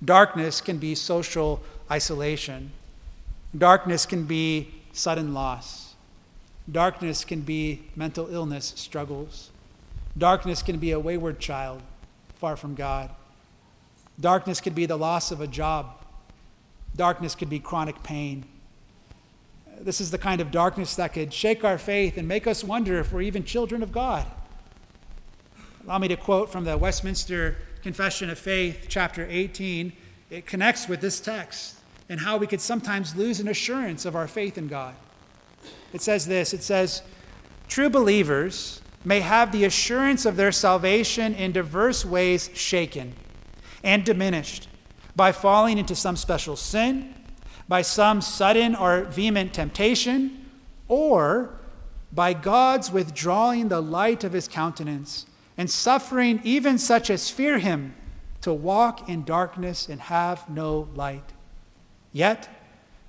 Darkness 0.04 0.60
can 0.60 0.78
be 0.78 0.94
social 0.94 1.62
isolation. 1.90 2.72
Darkness 3.58 4.06
can 4.06 4.24
be 4.26 4.70
sudden 4.94 5.34
loss. 5.34 5.96
Darkness 6.72 7.26
can 7.26 7.42
be 7.42 7.84
mental 7.96 8.34
illness 8.34 8.74
struggles. 8.78 9.52
Darkness 10.18 10.62
can 10.62 10.78
be 10.78 10.92
a 10.92 11.00
wayward 11.00 11.40
child 11.40 11.82
far 12.36 12.56
from 12.56 12.76
God. 12.76 13.10
Darkness 14.20 14.62
could 14.62 14.76
be 14.76 14.86
the 14.86 14.98
loss 14.98 15.32
of 15.32 15.42
a 15.42 15.48
job. 15.48 16.04
Darkness 16.96 17.36
could 17.36 17.50
be 17.50 17.60
chronic 17.60 18.04
pain. 18.04 18.46
This 19.80 20.00
is 20.00 20.12
the 20.12 20.18
kind 20.18 20.42
of 20.42 20.52
darkness 20.52 20.96
that 20.96 21.14
could 21.14 21.34
shake 21.34 21.64
our 21.64 21.78
faith 21.78 22.18
and 22.18 22.28
make 22.28 22.46
us 22.46 22.64
wonder 22.64 23.00
if 23.00 23.12
we're 23.12 23.22
even 23.22 23.44
children 23.44 23.82
of 23.82 23.92
God. 23.92 24.26
Allow 25.84 25.98
me 25.98 26.08
to 26.10 26.16
quote 26.16 26.52
from 26.52 26.66
the 26.66 26.78
Westminster 26.78 27.58
Confession 27.82 28.30
of 28.30 28.38
Faith, 28.38 28.86
chapter 28.88 29.26
18. 29.30 29.92
It 30.30 30.46
connects 30.46 30.88
with 30.88 31.02
this 31.02 31.20
text 31.20 31.81
and 32.12 32.20
how 32.20 32.36
we 32.36 32.46
could 32.46 32.60
sometimes 32.60 33.16
lose 33.16 33.40
an 33.40 33.48
assurance 33.48 34.04
of 34.04 34.18
our 34.18 34.28
faith 34.28 34.58
in 34.58 34.68
God. 34.68 34.94
It 35.94 36.02
says 36.02 36.28
this 36.28 36.54
it 36.54 36.62
says, 36.62 37.04
True 37.70 37.90
believers 37.90 38.82
may 39.06 39.22
have 39.22 39.54
the 39.54 39.64
assurance 39.64 40.26
of 40.26 40.36
their 40.36 40.52
salvation 40.52 41.34
in 41.34 41.54
diverse 41.54 42.04
ways 42.04 42.50
shaken 42.54 43.14
and 43.82 44.04
diminished 44.04 44.68
by 45.16 45.32
falling 45.32 45.78
into 45.78 45.96
some 45.96 46.18
special 46.18 46.58
sin, 46.58 47.16
by 47.70 47.82
some 47.82 48.20
sudden 48.20 48.76
or 48.76 49.06
vehement 49.06 49.54
temptation, 49.54 50.50
or 50.90 51.58
by 52.12 52.34
God's 52.34 52.92
withdrawing 52.92 53.70
the 53.70 53.82
light 53.82 54.26
of 54.26 54.34
his 54.34 54.50
countenance 54.50 55.28
and 55.58 55.70
suffering 55.70 56.42
even 56.44 56.78
such 56.78 57.10
as 57.10 57.30
fear 57.30 57.60
him 57.60 57.96
to 58.42 58.52
walk 58.52 59.08
in 59.08 59.24
darkness 59.24 59.88
and 59.88 60.02
have 60.02 60.50
no 60.50 60.90
light. 60.94 61.32
Yet 62.14 62.50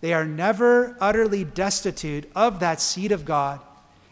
they 0.00 0.12
are 0.12 0.24
never 0.24 0.96
utterly 1.00 1.44
destitute 1.44 2.30
of 2.34 2.60
that 2.60 2.80
seed 2.80 3.12
of 3.12 3.24
God 3.24 3.60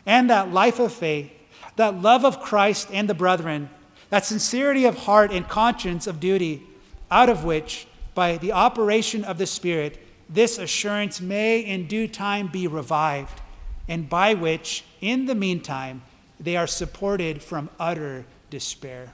and 0.07 0.31
that 0.31 0.53
life 0.53 0.79
of 0.79 0.93
faith, 0.93 1.31
that 1.77 2.01
love 2.01 2.25
of 2.25 2.41
Christ 2.41 2.89
and 2.93 3.09
the 3.09 3.15
brethren, 3.15 3.71
that 4.09 4.25
sincerity 4.25 4.85
of 4.85 4.99
heart 4.99 5.31
and 5.33 5.49
conscience 5.49 6.07
of 6.07 6.21
duty, 6.21 6.63
out 7.11 7.29
of 7.29 7.45
which, 7.45 7.87
by 8.15 8.37
the 8.37 8.53
operation 8.53 9.25
of 9.25 9.39
the 9.39 9.47
Spirit, 9.47 9.99
this 10.29 10.59
assurance 10.59 11.21
may 11.21 11.61
in 11.61 11.87
due 11.87 12.09
time 12.09 12.49
be 12.49 12.67
revived, 12.67 13.41
and 13.89 14.09
by 14.09 14.35
which, 14.35 14.85
in 15.01 15.27
the 15.27 15.35
meantime, 15.35 16.03
they 16.39 16.57
are 16.57 16.67
supported 16.67 17.43
from 17.43 17.69
utter 17.79 18.25
despair. 18.49 19.13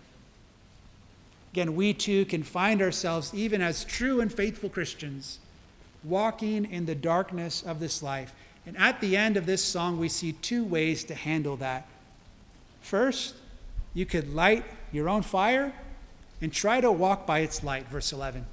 Again, 1.52 1.74
we 1.74 1.94
too 1.94 2.26
can 2.26 2.42
find 2.42 2.82
ourselves, 2.82 3.32
even 3.32 3.62
as 3.62 3.84
true 3.84 4.20
and 4.20 4.32
faithful 4.32 4.68
Christians, 4.68 5.38
walking 6.06 6.70
in 6.70 6.86
the 6.86 6.94
darkness 6.94 7.62
of 7.62 7.80
this 7.80 8.02
life. 8.02 8.34
And 8.66 8.76
at 8.76 9.00
the 9.00 9.16
end 9.16 9.36
of 9.36 9.46
this 9.46 9.62
song, 9.62 9.98
we 9.98 10.08
see 10.08 10.32
two 10.32 10.64
ways 10.64 11.04
to 11.04 11.14
handle 11.14 11.56
that. 11.58 11.86
First, 12.80 13.34
you 13.94 14.06
could 14.06 14.34
light 14.34 14.64
your 14.92 15.08
own 15.08 15.22
fire 15.22 15.72
and 16.40 16.52
try 16.52 16.80
to 16.80 16.92
walk 16.92 17.26
by 17.26 17.40
its 17.40 17.64
light, 17.64 17.88
verse 17.88 18.12
11. 18.12 18.46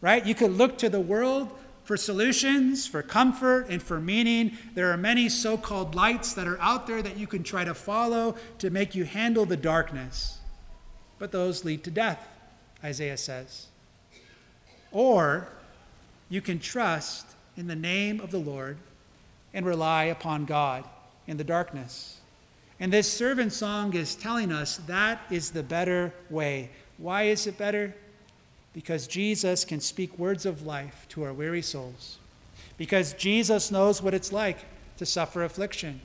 Right? 0.00 0.24
You 0.24 0.34
could 0.34 0.52
look 0.52 0.78
to 0.78 0.88
the 0.88 1.00
world 1.00 1.50
for 1.84 1.96
solutions, 1.96 2.86
for 2.86 3.02
comfort, 3.02 3.66
and 3.68 3.82
for 3.82 3.98
meaning. 3.98 4.56
There 4.74 4.92
are 4.92 4.96
many 4.96 5.28
so 5.28 5.56
called 5.56 5.94
lights 5.94 6.34
that 6.34 6.46
are 6.46 6.60
out 6.60 6.86
there 6.86 7.02
that 7.02 7.16
you 7.16 7.26
can 7.26 7.42
try 7.42 7.64
to 7.64 7.74
follow 7.74 8.36
to 8.58 8.70
make 8.70 8.94
you 8.94 9.04
handle 9.04 9.46
the 9.46 9.56
darkness. 9.56 10.38
But 11.18 11.32
those 11.32 11.64
lead 11.64 11.82
to 11.84 11.90
death, 11.90 12.28
Isaiah 12.84 13.16
says. 13.16 13.66
Or 14.92 15.48
you 16.28 16.40
can 16.40 16.58
trust 16.58 17.26
in 17.56 17.66
the 17.66 17.76
name 17.76 18.20
of 18.20 18.30
the 18.30 18.38
Lord 18.38 18.76
and 19.54 19.64
rely 19.66 20.04
upon 20.04 20.44
God 20.44 20.84
in 21.26 21.36
the 21.36 21.44
darkness. 21.44 22.18
And 22.80 22.92
this 22.92 23.12
servant 23.12 23.52
song 23.52 23.94
is 23.94 24.14
telling 24.14 24.52
us 24.52 24.76
that 24.86 25.20
is 25.30 25.50
the 25.50 25.62
better 25.62 26.12
way. 26.30 26.70
Why 26.96 27.24
is 27.24 27.46
it 27.46 27.58
better? 27.58 27.94
Because 28.72 29.06
Jesus 29.06 29.64
can 29.64 29.80
speak 29.80 30.18
words 30.18 30.46
of 30.46 30.64
life 30.64 31.06
to 31.10 31.24
our 31.24 31.32
weary 31.32 31.62
souls. 31.62 32.18
Because 32.76 33.12
Jesus 33.14 33.70
knows 33.70 34.00
what 34.00 34.14
it's 34.14 34.32
like 34.32 34.58
to 34.98 35.06
suffer 35.06 35.42
affliction. 35.42 36.00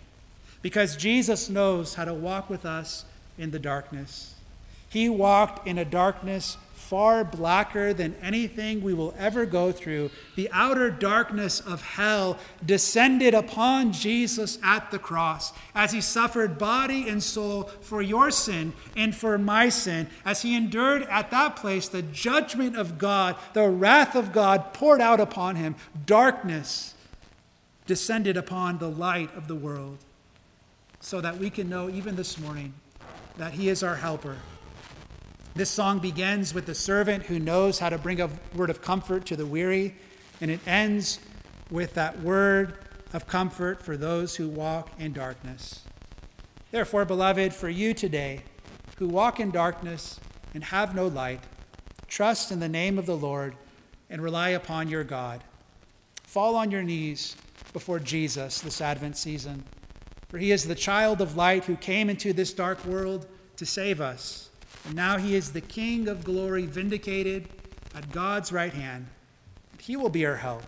Because 0.63 0.95
Jesus 0.95 1.49
knows 1.49 1.93
how 1.93 2.05
to 2.05 2.13
walk 2.13 2.49
with 2.49 2.65
us 2.65 3.05
in 3.37 3.51
the 3.51 3.59
darkness. 3.59 4.33
He 4.89 5.09
walked 5.09 5.67
in 5.67 5.77
a 5.77 5.85
darkness 5.85 6.57
far 6.93 7.23
blacker 7.23 7.91
than 7.91 8.13
anything 8.21 8.83
we 8.83 8.93
will 8.93 9.15
ever 9.17 9.47
go 9.47 9.71
through, 9.71 10.11
the 10.35 10.47
outer 10.51 10.91
darkness 10.91 11.59
of 11.59 11.81
hell 11.81 12.37
descended 12.63 13.33
upon 13.33 13.91
Jesus 13.91 14.59
at 14.61 14.91
the 14.91 14.99
cross 14.99 15.53
as 15.73 15.91
he 15.91 15.99
suffered 15.99 16.59
body 16.59 17.09
and 17.09 17.23
soul 17.23 17.63
for 17.81 17.99
your 18.03 18.29
sin 18.29 18.71
and 18.95 19.15
for 19.15 19.39
my 19.39 19.69
sin, 19.69 20.07
as 20.23 20.43
he 20.43 20.55
endured 20.55 21.01
at 21.09 21.31
that 21.31 21.55
place 21.55 21.87
the 21.87 22.03
judgment 22.03 22.77
of 22.77 22.99
God, 22.99 23.37
the 23.53 23.67
wrath 23.67 24.13
of 24.13 24.31
God 24.31 24.71
poured 24.71 25.01
out 25.01 25.19
upon 25.19 25.55
him. 25.55 25.75
Darkness 26.05 26.93
descended 27.87 28.37
upon 28.37 28.77
the 28.77 28.91
light 28.91 29.35
of 29.35 29.47
the 29.47 29.55
world, 29.55 29.97
so 30.99 31.19
that 31.21 31.39
we 31.39 31.49
can 31.49 31.67
know 31.67 31.89
even 31.89 32.15
this 32.15 32.37
morning 32.37 32.71
that 33.37 33.53
he 33.53 33.67
is 33.67 33.81
our 33.81 33.95
helper 33.95 34.37
this 35.55 35.69
song 35.69 35.99
begins 35.99 36.53
with 36.53 36.65
the 36.65 36.73
servant 36.73 37.23
who 37.23 37.39
knows 37.39 37.77
how 37.77 37.89
to 37.89 37.97
bring 37.99 38.19
a 38.19 38.29
word 38.55 38.71
of 38.71 38.81
comfort 38.81 39.25
to 39.27 39.35
the 39.35 39.45
weary, 39.45 39.95
and 40.41 40.49
it 40.49 40.59
ends 40.67 41.19
with 41.69 41.93
that 41.93 42.21
word 42.21 42.75
of 43.13 43.27
comfort 43.27 43.79
for 43.79 43.95
those 43.95 44.35
who 44.35 44.49
walk 44.49 44.89
in 44.97 45.13
darkness. 45.13 45.83
Therefore, 46.71 47.05
beloved, 47.05 47.53
for 47.53 47.69
you 47.69 47.93
today 47.93 48.41
who 48.97 49.07
walk 49.07 49.39
in 49.39 49.51
darkness 49.51 50.19
and 50.55 50.63
have 50.63 50.95
no 50.95 51.05
light, 51.05 51.41
trust 52.07 52.51
in 52.51 52.59
the 52.59 52.69
name 52.69 52.97
of 52.97 53.05
the 53.05 53.17
Lord 53.17 53.55
and 54.09 54.23
rely 54.23 54.49
upon 54.49 54.89
your 54.89 55.03
God. 55.03 55.43
Fall 56.23 56.55
on 56.55 56.71
your 56.71 56.83
knees 56.83 57.35
before 57.73 57.99
Jesus 57.99 58.59
this 58.61 58.81
Advent 58.81 59.17
season, 59.17 59.63
for 60.29 60.39
he 60.39 60.51
is 60.51 60.63
the 60.63 60.73
child 60.73 61.21
of 61.21 61.35
light 61.35 61.65
who 61.65 61.75
came 61.75 62.09
into 62.09 62.33
this 62.33 62.53
dark 62.53 62.83
world 62.85 63.27
to 63.57 63.67
save 63.67 64.01
us. 64.01 64.49
And 64.85 64.95
now 64.95 65.17
he 65.17 65.35
is 65.35 65.51
the 65.51 65.61
King 65.61 66.07
of 66.07 66.23
glory, 66.23 66.65
vindicated 66.65 67.47
at 67.95 68.11
God's 68.11 68.51
right 68.51 68.73
hand. 68.73 69.07
He 69.79 69.95
will 69.95 70.09
be 70.09 70.25
our 70.25 70.37
help. 70.37 70.63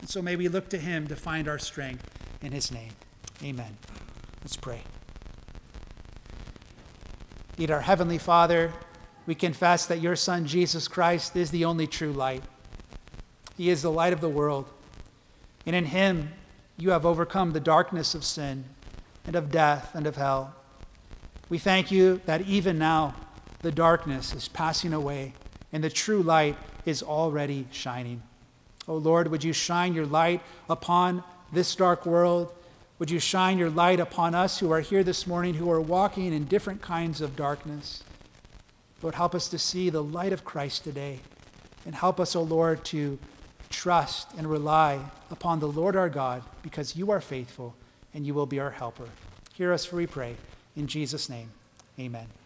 And 0.00 0.08
so 0.08 0.22
may 0.22 0.36
we 0.36 0.48
look 0.48 0.68
to 0.70 0.78
him 0.78 1.06
to 1.08 1.16
find 1.16 1.48
our 1.48 1.58
strength 1.58 2.08
in 2.42 2.52
his 2.52 2.72
name. 2.72 2.92
Amen. 3.42 3.76
Let's 4.42 4.56
pray. 4.56 4.82
Indeed, 7.56 7.70
our 7.70 7.82
Heavenly 7.82 8.18
Father, 8.18 8.72
we 9.26 9.34
confess 9.34 9.84
that 9.86 10.00
your 10.00 10.16
Son, 10.16 10.46
Jesus 10.46 10.88
Christ, 10.88 11.36
is 11.36 11.50
the 11.50 11.64
only 11.64 11.86
true 11.86 12.12
light. 12.12 12.42
He 13.56 13.68
is 13.68 13.82
the 13.82 13.90
light 13.90 14.14
of 14.14 14.22
the 14.22 14.28
world. 14.28 14.70
And 15.66 15.76
in 15.76 15.86
him, 15.86 16.32
you 16.78 16.90
have 16.90 17.04
overcome 17.04 17.52
the 17.52 17.60
darkness 17.60 18.14
of 18.14 18.24
sin 18.24 18.64
and 19.26 19.36
of 19.36 19.50
death 19.50 19.94
and 19.94 20.06
of 20.06 20.16
hell. 20.16 20.54
We 21.50 21.58
thank 21.58 21.90
you 21.90 22.22
that 22.24 22.42
even 22.42 22.78
now, 22.78 23.14
the 23.62 23.72
darkness 23.72 24.34
is 24.34 24.48
passing 24.48 24.92
away 24.92 25.34
and 25.72 25.84
the 25.84 25.90
true 25.90 26.22
light 26.22 26.56
is 26.84 27.02
already 27.02 27.66
shining. 27.70 28.22
Oh 28.88 28.96
Lord, 28.96 29.28
would 29.28 29.44
you 29.44 29.52
shine 29.52 29.94
your 29.94 30.06
light 30.06 30.42
upon 30.68 31.22
this 31.52 31.74
dark 31.74 32.06
world? 32.06 32.52
Would 32.98 33.10
you 33.10 33.18
shine 33.18 33.58
your 33.58 33.70
light 33.70 34.00
upon 34.00 34.34
us 34.34 34.58
who 34.58 34.70
are 34.72 34.80
here 34.80 35.04
this 35.04 35.26
morning 35.26 35.54
who 35.54 35.70
are 35.70 35.80
walking 35.80 36.32
in 36.32 36.44
different 36.44 36.82
kinds 36.82 37.20
of 37.20 37.36
darkness? 37.36 38.02
Lord, 39.02 39.14
help 39.14 39.34
us 39.34 39.48
to 39.48 39.58
see 39.58 39.90
the 39.90 40.02
light 40.02 40.32
of 40.32 40.44
Christ 40.44 40.84
today. 40.84 41.20
And 41.86 41.94
help 41.94 42.20
us, 42.20 42.36
O 42.36 42.40
oh 42.40 42.42
Lord, 42.42 42.84
to 42.86 43.18
trust 43.70 44.28
and 44.36 44.46
rely 44.46 45.00
upon 45.30 45.60
the 45.60 45.68
Lord 45.68 45.96
our 45.96 46.10
God 46.10 46.42
because 46.62 46.96
you 46.96 47.10
are 47.10 47.20
faithful 47.20 47.74
and 48.12 48.26
you 48.26 48.34
will 48.34 48.46
be 48.46 48.60
our 48.60 48.70
helper. 48.70 49.08
Hear 49.54 49.72
us, 49.72 49.86
for 49.86 49.96
we 49.96 50.06
pray. 50.06 50.36
In 50.76 50.86
Jesus' 50.86 51.28
name, 51.28 51.50
amen. 51.98 52.39